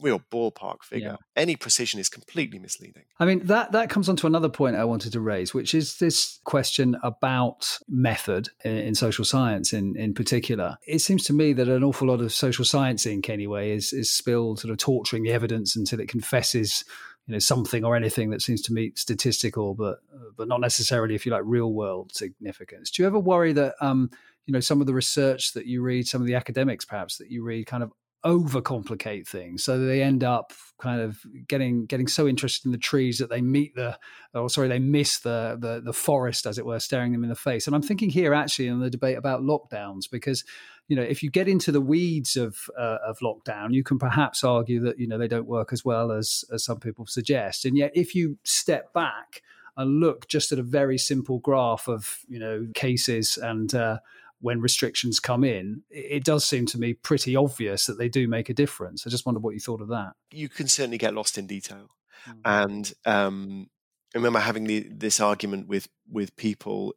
real 0.00 0.20
ballpark 0.30 0.82
figure. 0.82 1.16
Yeah. 1.20 1.42
Any 1.42 1.56
precision 1.56 2.00
is 2.00 2.08
completely 2.08 2.58
misleading. 2.58 3.04
I 3.18 3.24
mean, 3.24 3.40
that, 3.46 3.72
that 3.72 3.90
comes 3.90 4.08
on 4.08 4.16
to 4.16 4.26
another 4.26 4.48
point 4.48 4.76
I 4.76 4.84
wanted 4.84 5.12
to 5.12 5.20
raise, 5.20 5.52
which 5.52 5.74
is 5.74 5.98
this 5.98 6.40
question 6.44 6.96
about 7.02 7.78
method 7.88 8.48
in, 8.64 8.76
in, 8.76 8.94
social 8.94 9.24
science 9.24 9.72
in, 9.72 9.96
in 9.96 10.14
particular. 10.14 10.76
It 10.86 11.00
seems 11.00 11.24
to 11.24 11.32
me 11.32 11.52
that 11.54 11.68
an 11.68 11.84
awful 11.84 12.08
lot 12.08 12.20
of 12.20 12.32
social 12.32 12.64
science 12.64 13.06
ink, 13.06 13.28
anyway, 13.28 13.72
is, 13.72 13.92
is 13.92 14.12
spilled 14.12 14.60
sort 14.60 14.72
of 14.72 14.78
torturing 14.78 15.22
the 15.22 15.32
evidence 15.32 15.76
until 15.76 16.00
it 16.00 16.08
confesses 16.08 16.84
you 17.26 17.32
know 17.32 17.38
something 17.38 17.84
or 17.84 17.94
anything 17.94 18.30
that 18.30 18.40
seems 18.40 18.62
to 18.62 18.72
meet 18.72 18.98
statistical 18.98 19.74
but 19.74 19.98
but 20.36 20.48
not 20.48 20.62
necessarily 20.62 21.14
if 21.14 21.26
you 21.26 21.32
like 21.32 21.42
real 21.44 21.72
world 21.74 22.10
significance 22.14 22.90
do 22.90 23.02
you 23.02 23.06
ever 23.06 23.18
worry 23.18 23.52
that 23.52 23.74
um 23.82 24.10
you 24.46 24.52
know 24.52 24.60
some 24.60 24.80
of 24.80 24.86
the 24.86 24.94
research 24.94 25.52
that 25.52 25.66
you 25.66 25.82
read 25.82 26.08
some 26.08 26.22
of 26.22 26.26
the 26.26 26.34
academics 26.34 26.86
perhaps 26.86 27.18
that 27.18 27.30
you 27.30 27.44
read 27.44 27.66
kind 27.66 27.82
of 27.82 27.92
overcomplicate 28.24 29.28
things. 29.28 29.62
So 29.62 29.78
they 29.78 30.02
end 30.02 30.24
up 30.24 30.52
kind 30.80 31.00
of 31.00 31.20
getting 31.46 31.86
getting 31.86 32.08
so 32.08 32.26
interested 32.26 32.66
in 32.66 32.72
the 32.72 32.78
trees 32.78 33.18
that 33.18 33.30
they 33.30 33.40
meet 33.40 33.74
the 33.74 33.98
or 34.34 34.50
sorry 34.50 34.68
they 34.68 34.80
miss 34.80 35.18
the, 35.18 35.56
the 35.60 35.80
the 35.80 35.92
forest 35.92 36.46
as 36.46 36.58
it 36.58 36.66
were 36.66 36.80
staring 36.80 37.12
them 37.12 37.22
in 37.22 37.30
the 37.30 37.36
face. 37.36 37.66
And 37.66 37.76
i'm 37.76 37.82
thinking 37.82 38.10
here 38.10 38.34
actually 38.34 38.68
in 38.68 38.80
the 38.80 38.90
debate 38.90 39.16
about 39.16 39.42
lockdowns 39.42 40.10
because 40.10 40.44
you 40.88 40.96
know 40.96 41.02
if 41.02 41.22
you 41.22 41.30
get 41.30 41.48
into 41.48 41.70
the 41.70 41.80
weeds 41.80 42.36
of 42.36 42.68
uh, 42.78 42.98
of 43.06 43.18
lockdown 43.20 43.72
you 43.72 43.84
can 43.84 43.98
perhaps 43.98 44.42
argue 44.42 44.80
that 44.80 44.98
you 44.98 45.06
know 45.06 45.18
they 45.18 45.28
don't 45.28 45.46
work 45.46 45.72
as 45.72 45.84
well 45.84 46.10
as 46.10 46.44
as 46.52 46.64
some 46.64 46.80
people 46.80 47.06
suggest. 47.06 47.64
And 47.64 47.76
yet 47.76 47.92
if 47.94 48.14
you 48.14 48.38
step 48.42 48.92
back 48.92 49.42
and 49.76 50.00
look 50.00 50.26
just 50.26 50.50
at 50.50 50.58
a 50.58 50.62
very 50.64 50.98
simple 50.98 51.38
graph 51.38 51.88
of 51.88 52.18
you 52.28 52.40
know 52.40 52.66
cases 52.74 53.38
and 53.38 53.74
uh, 53.74 53.98
when 54.40 54.60
restrictions 54.60 55.20
come 55.20 55.44
in, 55.44 55.82
it 55.90 56.24
does 56.24 56.44
seem 56.44 56.66
to 56.66 56.78
me 56.78 56.94
pretty 56.94 57.34
obvious 57.34 57.86
that 57.86 57.98
they 57.98 58.08
do 58.08 58.28
make 58.28 58.48
a 58.48 58.54
difference. 58.54 59.06
I 59.06 59.10
just 59.10 59.26
wonder 59.26 59.40
what 59.40 59.54
you 59.54 59.60
thought 59.60 59.80
of 59.80 59.88
that. 59.88 60.12
You 60.30 60.48
can 60.48 60.68
certainly 60.68 60.98
get 60.98 61.14
lost 61.14 61.38
in 61.38 61.46
detail, 61.46 61.90
mm-hmm. 62.28 62.40
and 62.44 62.92
um, 63.04 63.70
I 64.14 64.18
remember 64.18 64.38
having 64.38 64.64
the, 64.64 64.88
this 64.90 65.20
argument 65.20 65.68
with 65.68 65.88
with 66.10 66.36
people 66.36 66.94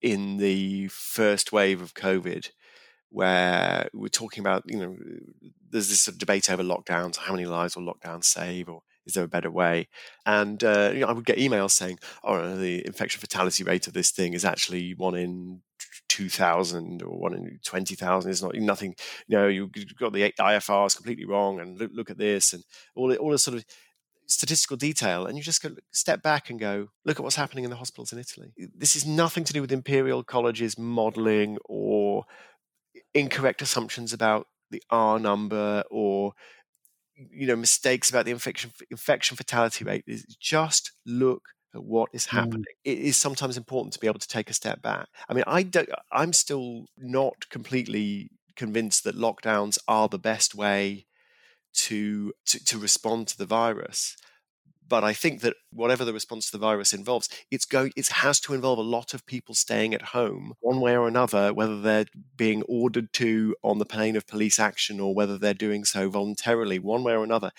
in 0.00 0.38
the 0.38 0.88
first 0.88 1.52
wave 1.52 1.82
of 1.82 1.94
COVID, 1.94 2.50
where 3.10 3.88
we're 3.92 4.08
talking 4.08 4.40
about 4.40 4.64
you 4.66 4.78
know 4.78 4.96
there's 5.70 5.88
this 5.88 6.02
sort 6.02 6.14
of 6.14 6.18
debate 6.18 6.50
over 6.50 6.62
lockdowns, 6.62 7.18
how 7.18 7.32
many 7.32 7.46
lives 7.46 7.76
will 7.76 7.92
lockdowns 7.92 8.24
save, 8.24 8.68
or 8.68 8.82
is 9.04 9.14
there 9.14 9.24
a 9.24 9.28
better 9.28 9.50
way? 9.50 9.88
And 10.24 10.62
uh, 10.64 10.90
you 10.94 11.00
know, 11.00 11.08
I 11.08 11.12
would 11.12 11.26
get 11.26 11.38
emails 11.38 11.72
saying, 11.72 11.98
"Oh, 12.24 12.56
the 12.56 12.86
infection 12.86 13.20
fatality 13.20 13.64
rate 13.64 13.86
of 13.86 13.92
this 13.92 14.10
thing 14.10 14.32
is 14.32 14.44
actually 14.44 14.94
one 14.94 15.14
in 15.14 15.60
2,000 16.10 17.02
or 17.02 17.16
one 17.16 17.34
in 17.34 17.60
20,000 17.64 18.30
is 18.30 18.42
not 18.42 18.54
nothing. 18.56 18.96
You 19.28 19.38
know, 19.38 19.46
you've 19.46 19.70
got 19.96 20.12
the 20.12 20.32
IFR 20.32 20.86
is 20.86 20.94
completely 20.94 21.24
wrong, 21.24 21.60
and 21.60 21.78
look, 21.78 21.92
look 21.94 22.10
at 22.10 22.18
this, 22.18 22.52
and 22.52 22.64
all 22.96 23.14
all 23.14 23.30
this 23.30 23.44
sort 23.44 23.56
of 23.56 23.64
statistical 24.26 24.76
detail, 24.76 25.26
and 25.26 25.38
you 25.38 25.42
just 25.42 25.62
go 25.62 25.70
step 25.92 26.22
back 26.22 26.50
and 26.50 26.58
go, 26.58 26.88
look 27.04 27.18
at 27.18 27.22
what's 27.22 27.36
happening 27.36 27.64
in 27.64 27.70
the 27.70 27.76
hospitals 27.76 28.12
in 28.12 28.18
Italy. 28.18 28.52
This 28.76 28.96
is 28.96 29.06
nothing 29.06 29.44
to 29.44 29.52
do 29.52 29.60
with 29.60 29.72
Imperial 29.72 30.24
College's 30.24 30.76
modelling 30.76 31.58
or 31.64 32.24
incorrect 33.14 33.62
assumptions 33.62 34.12
about 34.12 34.46
the 34.70 34.82
R 34.90 35.18
number 35.18 35.84
or 35.90 36.32
you 37.14 37.46
know 37.46 37.56
mistakes 37.56 38.08
about 38.08 38.24
the 38.24 38.30
infection 38.30 38.72
infection 38.90 39.36
fatality 39.36 39.84
rate. 39.84 40.04
Is 40.06 40.24
just 40.40 40.92
look 41.06 41.42
what 41.72 42.10
is 42.12 42.26
mm. 42.26 42.30
happening. 42.30 42.62
Mm. 42.62 42.92
It 42.92 42.98
is 42.98 43.16
sometimes 43.16 43.56
important 43.56 43.92
to 43.94 44.00
be 44.00 44.06
able 44.06 44.18
to 44.18 44.28
take 44.28 44.50
a 44.50 44.54
step 44.54 44.82
back. 44.82 45.08
I 45.28 45.34
mean, 45.34 45.44
I 45.46 45.62
don't, 45.62 45.88
I'm 46.12 46.32
still 46.32 46.86
not 46.98 47.48
completely 47.50 48.30
convinced 48.56 49.04
that 49.04 49.16
lockdowns 49.16 49.78
are 49.88 50.08
the 50.08 50.18
best 50.18 50.54
way 50.54 51.06
to, 51.72 52.32
to, 52.46 52.64
to 52.64 52.78
respond 52.78 53.28
to 53.28 53.38
the 53.38 53.46
virus. 53.46 54.16
But 54.86 55.04
I 55.04 55.12
think 55.12 55.40
that 55.42 55.54
whatever 55.72 56.04
the 56.04 56.12
response 56.12 56.46
to 56.46 56.52
the 56.52 56.58
virus 56.58 56.92
involves, 56.92 57.28
it's 57.48 57.64
going 57.64 57.92
it 57.94 58.08
has 58.08 58.40
to 58.40 58.54
involve 58.54 58.80
a 58.80 58.82
lot 58.82 59.14
of 59.14 59.24
people 59.24 59.54
staying 59.54 59.94
at 59.94 60.02
home 60.02 60.54
one 60.58 60.80
way 60.80 60.96
or 60.96 61.06
another, 61.06 61.54
whether 61.54 61.80
they're 61.80 62.06
being 62.36 62.64
ordered 62.64 63.12
to 63.12 63.54
on 63.62 63.78
the 63.78 63.86
pain 63.86 64.16
of 64.16 64.26
police 64.26 64.58
action 64.58 64.98
or 64.98 65.14
whether 65.14 65.38
they're 65.38 65.54
doing 65.54 65.84
so 65.84 66.10
voluntarily, 66.10 66.80
one 66.80 67.04
way 67.04 67.12
or 67.12 67.22
another 67.22 67.52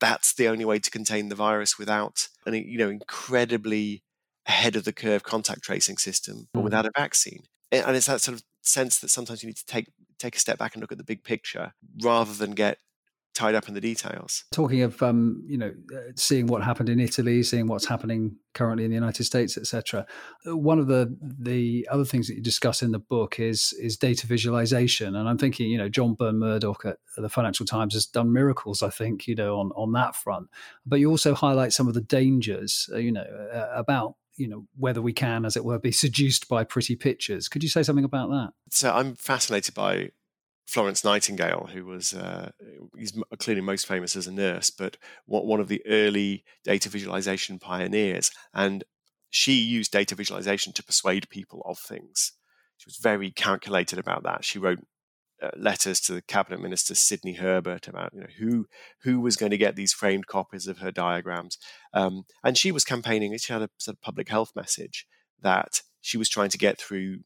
that's 0.00 0.34
the 0.34 0.48
only 0.48 0.64
way 0.64 0.78
to 0.78 0.90
contain 0.90 1.28
the 1.28 1.34
virus 1.34 1.78
without 1.78 2.28
an 2.46 2.54
you 2.54 2.78
know 2.78 2.88
incredibly 2.88 4.02
ahead 4.46 4.76
of 4.76 4.84
the 4.84 4.92
curve 4.92 5.22
contact 5.22 5.62
tracing 5.62 5.98
system, 5.98 6.48
but 6.52 6.60
mm. 6.60 6.64
without 6.64 6.86
a 6.86 6.90
vaccine. 6.96 7.44
And 7.72 7.96
it's 7.96 8.06
that 8.06 8.20
sort 8.20 8.38
of 8.38 8.44
sense 8.62 8.98
that 9.00 9.08
sometimes 9.08 9.42
you 9.42 9.48
need 9.48 9.56
to 9.56 9.66
take 9.66 9.88
take 10.18 10.36
a 10.36 10.40
step 10.40 10.58
back 10.58 10.74
and 10.74 10.80
look 10.80 10.92
at 10.92 10.98
the 10.98 11.04
big 11.04 11.24
picture 11.24 11.74
rather 12.02 12.32
than 12.32 12.52
get 12.52 12.78
tied 13.36 13.54
up 13.54 13.68
in 13.68 13.74
the 13.74 13.80
details. 13.80 14.44
Talking 14.50 14.80
of 14.82 15.00
um, 15.02 15.44
you 15.46 15.58
know 15.58 15.72
uh, 15.94 16.12
seeing 16.16 16.46
what 16.46 16.62
happened 16.62 16.88
in 16.88 16.98
Italy, 16.98 17.42
seeing 17.42 17.66
what's 17.66 17.86
happening 17.86 18.36
currently 18.54 18.84
in 18.84 18.90
the 18.90 18.94
United 18.94 19.24
States, 19.24 19.58
etc. 19.58 20.06
Uh, 20.46 20.56
one 20.56 20.78
of 20.78 20.86
the 20.86 21.14
the 21.20 21.86
other 21.90 22.04
things 22.04 22.26
that 22.26 22.34
you 22.34 22.42
discuss 22.42 22.82
in 22.82 22.92
the 22.92 22.98
book 22.98 23.38
is 23.38 23.74
is 23.74 23.96
data 23.96 24.26
visualization, 24.26 25.14
and 25.14 25.28
I'm 25.28 25.38
thinking 25.38 25.70
you 25.70 25.78
know 25.78 25.88
John 25.88 26.14
Burn-Murdoch 26.14 26.86
at 26.86 26.96
the 27.16 27.28
Financial 27.28 27.66
Times 27.66 27.94
has 27.94 28.06
done 28.06 28.32
miracles, 28.32 28.82
I 28.82 28.90
think 28.90 29.28
you 29.28 29.34
know 29.34 29.58
on 29.58 29.70
on 29.76 29.92
that 29.92 30.16
front. 30.16 30.48
But 30.86 31.00
you 31.00 31.10
also 31.10 31.34
highlight 31.34 31.74
some 31.74 31.88
of 31.88 31.94
the 31.94 32.00
dangers, 32.00 32.88
uh, 32.92 32.96
you 32.96 33.12
know, 33.12 33.26
uh, 33.52 33.68
about 33.74 34.14
you 34.36 34.48
know 34.48 34.66
whether 34.76 35.02
we 35.02 35.12
can, 35.12 35.44
as 35.44 35.56
it 35.56 35.64
were, 35.64 35.78
be 35.78 35.92
seduced 36.06 36.48
by 36.48 36.64
pretty 36.64 36.96
pictures. 36.96 37.48
Could 37.48 37.62
you 37.62 37.68
say 37.68 37.82
something 37.82 38.04
about 38.04 38.30
that? 38.30 38.52
So 38.70 38.92
I'm 38.92 39.14
fascinated 39.14 39.74
by 39.74 40.10
Florence 40.66 41.04
Nightingale, 41.04 41.68
who 41.72 41.84
was 41.84 42.12
uh, 42.12 42.50
clearly 43.38 43.60
most 43.60 43.86
famous 43.86 44.16
as 44.16 44.26
a 44.26 44.32
nurse, 44.32 44.70
but 44.70 44.96
one 45.26 45.60
of 45.60 45.68
the 45.68 45.82
early 45.86 46.44
data 46.64 46.88
visualization 46.88 47.58
pioneers, 47.58 48.30
and 48.52 48.84
she 49.30 49.54
used 49.54 49.92
data 49.92 50.14
visualization 50.14 50.72
to 50.72 50.82
persuade 50.82 51.30
people 51.30 51.62
of 51.64 51.78
things. 51.78 52.32
She 52.78 52.88
was 52.88 52.96
very 52.96 53.30
calculated 53.30 53.98
about 53.98 54.24
that. 54.24 54.44
She 54.44 54.58
wrote 54.58 54.80
uh, 55.42 55.50
letters 55.56 56.00
to 56.00 56.14
the 56.14 56.22
cabinet 56.22 56.60
minister 56.60 56.94
Sidney 56.94 57.34
Herbert 57.34 57.88
about 57.88 58.12
you 58.14 58.20
know 58.20 58.26
who 58.38 58.66
who 59.02 59.20
was 59.20 59.36
going 59.36 59.50
to 59.50 59.58
get 59.58 59.76
these 59.76 59.92
framed 59.92 60.26
copies 60.26 60.66
of 60.66 60.78
her 60.78 60.90
diagrams, 60.90 61.58
um, 61.94 62.24
and 62.42 62.58
she 62.58 62.72
was 62.72 62.84
campaigning. 62.84 63.36
She 63.38 63.52
had 63.52 63.62
a 63.62 63.70
sort 63.78 63.96
of 63.96 64.02
public 64.02 64.28
health 64.28 64.52
message 64.56 65.06
that 65.42 65.82
she 66.00 66.16
was 66.16 66.28
trying 66.28 66.50
to 66.50 66.58
get 66.58 66.78
through 66.78 67.18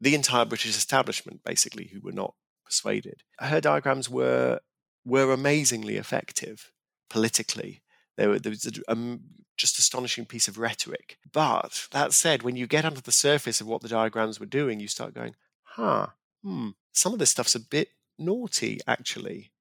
the 0.00 0.14
entire 0.14 0.44
British 0.44 0.76
establishment, 0.76 1.40
basically, 1.44 1.90
who 1.92 2.00
were 2.00 2.12
not 2.12 2.34
persuaded. 2.68 3.22
Her 3.40 3.60
diagrams 3.60 4.08
were 4.08 4.60
were 5.04 5.32
amazingly 5.32 5.96
effective 5.96 6.70
politically. 7.08 7.82
They 8.16 8.26
were 8.26 8.38
there 8.38 8.50
was 8.50 8.66
a 8.66 8.92
um, 8.92 9.20
just 9.56 9.78
astonishing 9.78 10.26
piece 10.26 10.48
of 10.48 10.58
rhetoric. 10.58 11.18
But 11.32 11.88
that 11.92 12.12
said, 12.12 12.42
when 12.42 12.56
you 12.56 12.66
get 12.66 12.84
under 12.84 13.00
the 13.00 13.12
surface 13.12 13.60
of 13.60 13.66
what 13.66 13.82
the 13.82 13.88
diagrams 13.88 14.38
were 14.38 14.46
doing, 14.46 14.80
you 14.80 14.88
start 14.88 15.14
going, 15.14 15.34
"Huh, 15.62 16.08
hmm, 16.42 16.70
some 16.92 17.12
of 17.12 17.18
this 17.18 17.30
stuff's 17.30 17.54
a 17.54 17.60
bit 17.60 17.88
naughty, 18.18 18.80
actually." 18.86 19.52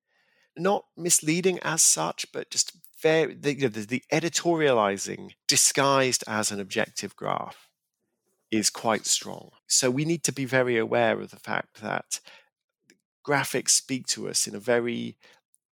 Not 0.58 0.86
misleading 0.98 1.60
as 1.62 1.84
such, 1.84 2.26
but 2.34 2.50
just 2.50 2.74
very 3.02 3.34
the, 3.36 3.54
you 3.54 3.62
know, 3.62 3.68
the, 3.68 3.86
the 3.86 4.04
editorializing 4.12 5.34
disguised 5.48 6.24
as 6.28 6.52
an 6.52 6.60
objective 6.60 7.16
graph 7.16 7.70
is 8.52 8.70
quite 8.70 9.06
strong. 9.06 9.52
So 9.68 9.92
we 9.92 10.06
need 10.06 10.24
to 10.24 10.32
be 10.32 10.46
very 10.46 10.78
aware 10.78 11.20
of 11.20 11.32
the 11.32 11.40
fact 11.40 11.82
that 11.82 12.20
graphics 13.28 13.70
speak 13.72 14.08
to 14.08 14.30
us 14.30 14.48
in 14.48 14.56
a 14.56 14.60
very 14.60 15.18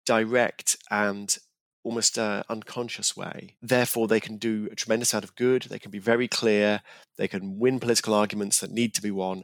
direct 0.06 0.78
and 0.92 1.38
almost 1.84 2.18
uh, 2.18 2.44
unconscious 2.50 3.16
way. 3.16 3.56
Therefore, 3.62 4.08
they 4.08 4.20
can 4.20 4.38
do 4.38 4.68
a 4.72 4.76
tremendous 4.76 5.14
amount 5.14 5.24
of 5.24 5.36
good. 5.36 5.64
They 5.64 5.80
can 5.80 5.92
be 5.92 6.00
very 6.00 6.28
clear. 6.28 6.82
They 7.18 7.28
can 7.28 7.60
win 7.60 7.80
political 7.80 8.14
arguments 8.14 8.60
that 8.60 8.72
need 8.72 8.94
to 8.96 9.02
be 9.02 9.12
won. 9.12 9.44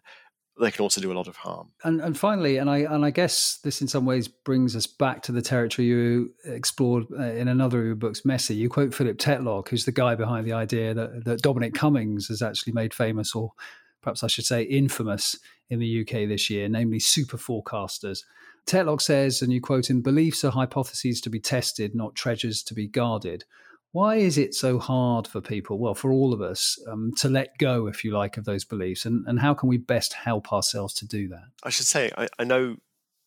They 0.59 0.71
can 0.71 0.83
also 0.83 0.99
do 0.99 1.11
a 1.11 1.15
lot 1.15 1.27
of 1.27 1.37
harm. 1.37 1.69
And, 1.83 2.01
and 2.01 2.17
finally, 2.17 2.57
and 2.57 2.69
I 2.69 2.79
and 2.79 3.05
I 3.05 3.09
guess 3.09 3.59
this 3.63 3.81
in 3.81 3.87
some 3.87 4.05
ways 4.05 4.27
brings 4.27 4.75
us 4.75 4.85
back 4.85 5.23
to 5.23 5.31
the 5.31 5.41
territory 5.41 5.87
you 5.87 6.33
explored 6.45 7.05
uh, 7.17 7.23
in 7.23 7.47
another 7.47 7.79
of 7.79 7.85
your 7.85 7.95
books, 7.95 8.25
Messy. 8.25 8.55
You 8.55 8.69
quote 8.69 8.93
Philip 8.93 9.17
Tetlock, 9.17 9.69
who's 9.69 9.85
the 9.85 9.91
guy 9.91 10.15
behind 10.15 10.45
the 10.45 10.53
idea 10.53 10.93
that, 10.93 11.23
that 11.25 11.41
Dominic 11.41 11.73
Cummings 11.73 12.27
has 12.27 12.41
actually 12.41 12.73
made 12.73 12.93
famous 12.93 13.33
or 13.33 13.53
perhaps 14.01 14.23
I 14.23 14.27
should 14.27 14.45
say 14.45 14.63
infamous 14.63 15.37
in 15.69 15.79
the 15.79 16.01
UK 16.01 16.27
this 16.27 16.49
year, 16.49 16.67
namely 16.67 16.99
super 16.99 17.37
forecasters. 17.37 18.23
Tetlock 18.65 19.01
says, 19.01 19.41
and 19.41 19.51
you 19.51 19.61
quote 19.61 19.89
him, 19.89 20.01
beliefs 20.01 20.43
are 20.43 20.51
hypotheses 20.51 21.21
to 21.21 21.29
be 21.29 21.39
tested, 21.39 21.95
not 21.95 22.15
treasures 22.15 22.61
to 22.63 22.73
be 22.73 22.87
guarded. 22.87 23.45
Why 23.91 24.15
is 24.15 24.37
it 24.37 24.53
so 24.53 24.79
hard 24.79 25.27
for 25.27 25.41
people, 25.41 25.77
well, 25.77 25.95
for 25.95 26.11
all 26.11 26.33
of 26.33 26.41
us, 26.41 26.79
um, 26.87 27.11
to 27.17 27.27
let 27.27 27.57
go, 27.57 27.87
if 27.87 28.05
you 28.05 28.11
like, 28.11 28.37
of 28.37 28.45
those 28.45 28.63
beliefs? 28.63 29.05
And, 29.05 29.25
and 29.27 29.39
how 29.39 29.53
can 29.53 29.67
we 29.67 29.77
best 29.77 30.13
help 30.13 30.53
ourselves 30.53 30.93
to 30.95 31.07
do 31.07 31.27
that? 31.29 31.43
I 31.63 31.69
should 31.69 31.87
say, 31.87 32.11
I, 32.17 32.29
I 32.39 32.43
know 32.43 32.77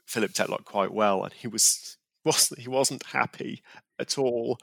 Philip 0.07 0.33
Tetlock 0.33 0.65
quite 0.65 0.93
well, 0.93 1.25
and 1.25 1.33
he 1.33 1.49
was 1.49 1.97
wasn't 2.25 2.61
he 2.61 2.69
wasn't 2.69 3.05
happy 3.07 3.63
at 3.99 4.17
all 4.17 4.59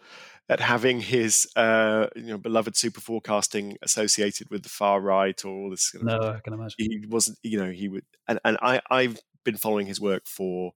at 0.52 0.60
having 0.60 1.00
his 1.00 1.48
uh, 1.56 2.08
you 2.14 2.28
know 2.28 2.38
beloved 2.38 2.76
super 2.76 3.00
forecasting 3.00 3.78
associated 3.82 4.50
with 4.52 4.64
the 4.64 4.70
far 4.70 5.00
right 5.00 5.44
or 5.46 5.50
all 5.50 5.70
this. 5.70 5.92
Kind 5.92 6.10
of, 6.10 6.22
no, 6.22 6.30
I 6.30 6.40
can 6.42 6.54
imagine 6.54 6.76
he 6.78 7.06
wasn't. 7.08 7.40
You 7.42 7.64
know, 7.64 7.72
he 7.72 7.88
would, 7.88 8.04
and, 8.28 8.40
and 8.44 8.58
I 8.62 8.82
I've 8.92 9.18
been 9.46 9.56
following 9.56 9.88
his 9.88 10.02
work 10.02 10.28
for 10.28 10.74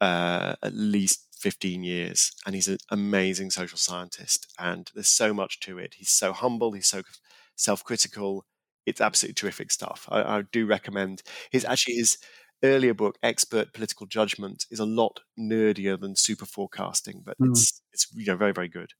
uh, 0.00 0.54
at 0.62 0.72
least 0.72 1.26
15 1.40 1.84
years 1.84 2.32
and 2.46 2.54
he's 2.54 2.66
an 2.66 2.78
amazing 2.90 3.50
social 3.50 3.78
scientist 3.78 4.52
and 4.58 4.90
there's 4.94 5.08
so 5.08 5.32
much 5.32 5.60
to 5.60 5.78
it 5.78 5.94
he's 5.96 6.10
so 6.10 6.32
humble 6.32 6.72
he's 6.72 6.88
so 6.88 7.02
self-critical 7.54 8.44
it's 8.86 9.00
absolutely 9.00 9.34
terrific 9.34 9.70
stuff 9.70 10.08
I, 10.10 10.38
I, 10.38 10.42
do 10.50 10.66
recommend 10.66 11.22
his 11.52 11.64
actually 11.64 11.94
his 11.94 12.18
earlier 12.62 12.94
book 12.94 13.16
expert 13.22 13.72
political 13.72 14.06
judgment 14.06 14.66
is 14.70 14.80
a 14.80 14.86
lot 14.86 15.20
nerdier 15.38 16.00
than 16.00 16.16
super 16.16 16.46
forecasting 16.46 17.22
but 17.24 17.38
mm. 17.38 17.50
it's 17.50 17.82
it's 17.92 18.06
you 18.14 18.26
know 18.26 18.36
very 18.36 18.52
very 18.52 18.68
good 18.68 18.92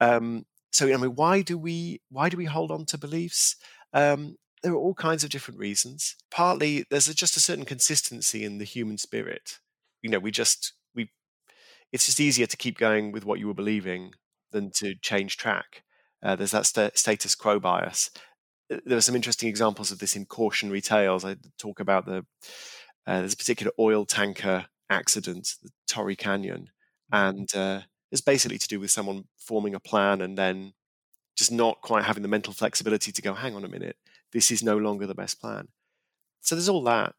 um, 0.00 0.44
so 0.70 0.92
i 0.92 0.96
mean 0.96 1.14
why 1.14 1.42
do 1.42 1.58
we 1.58 2.00
why 2.10 2.28
do 2.28 2.36
we 2.36 2.44
hold 2.44 2.70
on 2.70 2.84
to 2.84 2.98
beliefs 2.98 3.56
um, 3.92 4.36
there 4.62 4.72
are 4.72 4.76
all 4.76 4.94
kinds 4.94 5.24
of 5.24 5.30
different 5.30 5.58
reasons 5.58 6.16
partly 6.30 6.84
there's 6.90 7.08
a, 7.08 7.14
just 7.14 7.36
a 7.36 7.40
certain 7.40 7.64
consistency 7.64 8.44
in 8.44 8.58
the 8.58 8.64
human 8.64 8.98
spirit 8.98 9.58
you 10.02 10.10
know 10.10 10.18
we 10.18 10.30
just 10.30 10.74
we 10.94 11.10
it's 11.92 12.06
just 12.06 12.20
easier 12.20 12.46
to 12.46 12.56
keep 12.56 12.78
going 12.78 13.12
with 13.12 13.24
what 13.24 13.38
you 13.38 13.46
were 13.46 13.54
believing 13.54 14.12
than 14.52 14.70
to 14.70 14.94
change 14.96 15.36
track. 15.36 15.82
Uh, 16.22 16.36
there's 16.36 16.50
that 16.50 16.66
st- 16.66 16.98
status 16.98 17.34
quo 17.34 17.58
bias. 17.58 18.10
There 18.68 18.98
are 18.98 19.02
some 19.02 19.16
interesting 19.16 19.48
examples 19.48 19.90
of 19.90 19.98
this 19.98 20.14
in 20.14 20.26
cautionary 20.26 20.80
tales. 20.80 21.24
I 21.24 21.36
talk 21.58 21.80
about 21.80 22.06
the 22.06 22.24
uh, 23.06 23.20
there's 23.20 23.34
a 23.34 23.36
particular 23.36 23.72
oil 23.78 24.04
tanker 24.04 24.66
accident, 24.88 25.54
the 25.62 25.70
Torrey 25.86 26.16
Canyon, 26.16 26.70
and 27.12 27.54
uh, 27.54 27.80
it's 28.12 28.20
basically 28.20 28.58
to 28.58 28.68
do 28.68 28.80
with 28.80 28.90
someone 28.90 29.24
forming 29.36 29.74
a 29.74 29.80
plan 29.80 30.20
and 30.20 30.36
then 30.36 30.72
just 31.36 31.52
not 31.52 31.80
quite 31.80 32.04
having 32.04 32.22
the 32.22 32.28
mental 32.28 32.52
flexibility 32.52 33.12
to 33.12 33.22
go, 33.22 33.34
hang 33.34 33.54
on 33.54 33.64
a 33.64 33.68
minute, 33.68 33.96
this 34.32 34.50
is 34.50 34.62
no 34.62 34.76
longer 34.76 35.06
the 35.06 35.14
best 35.14 35.40
plan. 35.40 35.68
So 36.40 36.54
there's 36.54 36.68
all 36.68 36.82
that, 36.84 37.14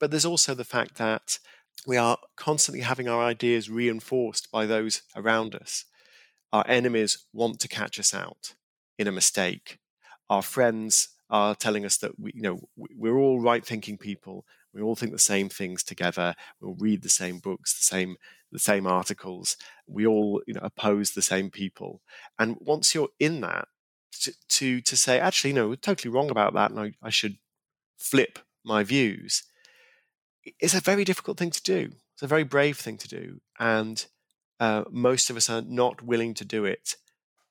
but 0.00 0.10
there's 0.10 0.24
also 0.24 0.54
the 0.54 0.64
fact 0.64 0.96
that 0.96 1.38
we 1.86 1.96
are 1.96 2.18
constantly 2.36 2.82
having 2.82 3.08
our 3.08 3.22
ideas 3.22 3.70
reinforced 3.70 4.50
by 4.50 4.66
those 4.66 5.02
around 5.16 5.54
us. 5.54 5.84
Our 6.52 6.64
enemies 6.66 7.26
want 7.32 7.60
to 7.60 7.68
catch 7.68 7.98
us 7.98 8.12
out 8.14 8.54
in 8.98 9.06
a 9.06 9.12
mistake. 9.12 9.78
Our 10.28 10.42
friends 10.42 11.08
are 11.30 11.54
telling 11.54 11.84
us 11.84 11.96
that 11.98 12.18
we, 12.18 12.32
you 12.34 12.42
know, 12.42 12.60
we're 12.76 13.16
all 13.16 13.40
right-thinking 13.40 13.98
people. 13.98 14.44
We 14.74 14.82
all 14.82 14.96
think 14.96 15.12
the 15.12 15.18
same 15.18 15.48
things 15.48 15.82
together. 15.82 16.34
We'll 16.60 16.74
read 16.74 17.02
the 17.02 17.08
same 17.08 17.38
books, 17.38 17.76
the 17.76 17.84
same 17.84 18.16
the 18.50 18.58
same 18.58 18.86
articles. 18.86 19.56
We 19.86 20.06
all, 20.06 20.42
you 20.46 20.54
know, 20.54 20.60
oppose 20.62 21.12
the 21.12 21.22
same 21.22 21.50
people. 21.50 22.02
And 22.38 22.56
once 22.60 22.94
you're 22.94 23.08
in 23.18 23.40
that, 23.40 23.68
to 24.22 24.32
to, 24.48 24.80
to 24.80 24.96
say, 24.96 25.18
actually, 25.18 25.52
no, 25.52 25.68
we're 25.68 25.76
totally 25.76 26.12
wrong 26.12 26.30
about 26.30 26.54
that, 26.54 26.70
and 26.70 26.80
I, 26.80 26.92
I 27.02 27.10
should 27.10 27.38
flip 27.96 28.38
my 28.64 28.84
views 28.84 29.44
it's 30.44 30.74
a 30.74 30.80
very 30.80 31.04
difficult 31.04 31.38
thing 31.38 31.50
to 31.50 31.62
do. 31.62 31.92
It's 32.14 32.22
a 32.22 32.26
very 32.26 32.44
brave 32.44 32.78
thing 32.78 32.98
to 32.98 33.08
do, 33.08 33.40
and 33.58 34.04
uh, 34.60 34.84
most 34.90 35.30
of 35.30 35.36
us 35.36 35.48
are 35.48 35.62
not 35.62 36.02
willing 36.02 36.34
to 36.34 36.44
do 36.44 36.64
it 36.64 36.96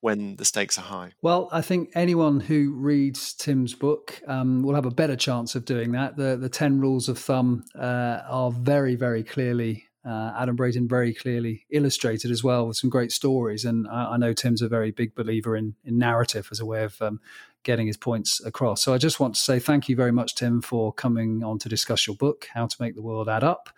when 0.01 0.35
the 0.35 0.45
stakes 0.45 0.77
are 0.77 0.81
high. 0.81 1.13
Well, 1.21 1.47
I 1.51 1.61
think 1.61 1.91
anyone 1.95 2.41
who 2.41 2.73
reads 2.73 3.33
Tim's 3.33 3.73
book 3.73 4.21
um, 4.27 4.63
will 4.63 4.75
have 4.75 4.85
a 4.85 4.91
better 4.91 5.15
chance 5.15 5.55
of 5.55 5.63
doing 5.63 5.93
that. 5.93 6.17
The 6.17 6.35
the 6.35 6.49
ten 6.49 6.79
rules 6.79 7.07
of 7.07 7.17
thumb 7.17 7.63
uh, 7.79 8.21
are 8.27 8.51
very 8.51 8.95
very 8.95 9.23
clearly. 9.23 9.85
Uh, 10.03 10.33
Adam 10.35 10.55
Brayton 10.55 10.87
very 10.87 11.13
clearly 11.13 11.67
illustrated 11.69 12.31
as 12.31 12.43
well 12.43 12.65
with 12.65 12.75
some 12.75 12.89
great 12.89 13.11
stories, 13.11 13.63
and 13.63 13.87
I, 13.87 14.13
I 14.13 14.17
know 14.17 14.33
Tim's 14.33 14.63
a 14.63 14.67
very 14.67 14.91
big 14.91 15.13
believer 15.13 15.55
in 15.55 15.75
in 15.85 15.97
narrative 15.99 16.49
as 16.51 16.59
a 16.59 16.65
way 16.65 16.83
of 16.83 16.99
um, 17.01 17.19
getting 17.63 17.85
his 17.85 17.97
points 17.97 18.43
across. 18.43 18.81
So 18.81 18.93
I 18.93 18.97
just 18.97 19.19
want 19.19 19.35
to 19.35 19.41
say 19.41 19.59
thank 19.59 19.87
you 19.87 19.95
very 19.95 20.11
much, 20.11 20.33
Tim, 20.35 20.61
for 20.61 20.91
coming 20.91 21.43
on 21.43 21.59
to 21.59 21.69
discuss 21.69 22.07
your 22.07 22.15
book, 22.15 22.47
How 22.53 22.65
to 22.65 22.75
Make 22.79 22.95
the 22.95 23.03
World 23.03 23.29
Add 23.29 23.43
Up. 23.43 23.69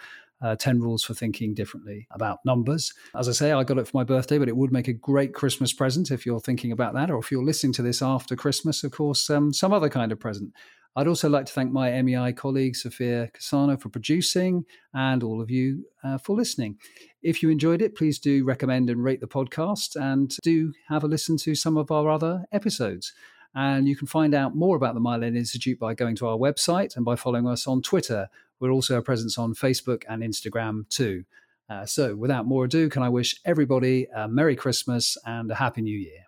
Uh, 0.43 0.57
10 0.57 0.81
rules 0.81 1.05
for 1.05 1.13
thinking 1.13 1.53
differently 1.53 2.05
about 2.11 2.39
numbers. 2.43 2.93
As 3.17 3.29
I 3.29 3.31
say, 3.31 3.53
I 3.53 3.63
got 3.63 3.77
it 3.77 3.87
for 3.87 3.95
my 3.95 4.03
birthday, 4.03 4.37
but 4.37 4.49
it 4.49 4.57
would 4.57 4.73
make 4.73 4.89
a 4.89 4.93
great 4.93 5.33
Christmas 5.33 5.71
present 5.71 6.11
if 6.11 6.25
you're 6.25 6.41
thinking 6.41 6.73
about 6.73 6.93
that, 6.95 7.09
or 7.09 7.17
if 7.17 7.31
you're 7.31 7.45
listening 7.45 7.71
to 7.73 7.81
this 7.81 8.01
after 8.01 8.35
Christmas, 8.35 8.83
of 8.83 8.91
course, 8.91 9.29
um, 9.29 9.53
some 9.53 9.71
other 9.71 9.87
kind 9.87 10.11
of 10.11 10.19
present. 10.19 10.51
I'd 10.95 11.07
also 11.07 11.27
like 11.27 11.45
to 11.47 11.53
thank 11.53 11.71
my 11.71 11.99
MEI 12.03 12.33
colleague, 12.33 12.75
Sophia 12.75 13.29
Casano, 13.33 13.81
for 13.81 13.89
producing 13.89 14.65
and 14.93 15.23
all 15.23 15.41
of 15.41 15.49
you 15.49 15.85
uh, 16.03 16.19
for 16.19 16.35
listening. 16.35 16.77
If 17.23 17.41
you 17.41 17.49
enjoyed 17.49 17.81
it, 17.81 17.95
please 17.95 18.19
do 18.19 18.45
recommend 18.45 18.91
and 18.91 19.03
rate 19.03 19.19
the 19.19 19.27
podcast 19.27 19.95
and 19.95 20.35
do 20.43 20.71
have 20.89 21.03
a 21.03 21.07
listen 21.07 21.37
to 21.37 21.55
some 21.55 21.77
of 21.77 21.89
our 21.89 22.09
other 22.09 22.45
episodes. 22.51 23.11
And 23.55 23.87
you 23.87 23.95
can 23.95 24.07
find 24.07 24.35
out 24.35 24.55
more 24.55 24.75
about 24.75 24.95
the 24.95 25.25
End 25.25 25.37
Institute 25.37 25.79
by 25.79 25.93
going 25.93 26.15
to 26.17 26.27
our 26.27 26.37
website 26.37 26.95
and 26.95 27.05
by 27.05 27.15
following 27.15 27.47
us 27.47 27.65
on 27.65 27.81
Twitter. 27.81 28.29
We're 28.59 28.71
also 28.71 28.97
a 28.97 29.01
presence 29.01 29.37
on 29.37 29.53
Facebook 29.53 30.03
and 30.07 30.21
Instagram 30.23 30.87
too. 30.89 31.25
Uh, 31.69 31.85
so, 31.85 32.15
without 32.15 32.45
more 32.45 32.65
ado, 32.65 32.89
can 32.89 33.03
I 33.03 33.09
wish 33.09 33.39
everybody 33.45 34.07
a 34.15 34.27
Merry 34.27 34.55
Christmas 34.55 35.17
and 35.25 35.49
a 35.49 35.55
Happy 35.55 35.81
New 35.81 35.97
Year? 35.97 36.25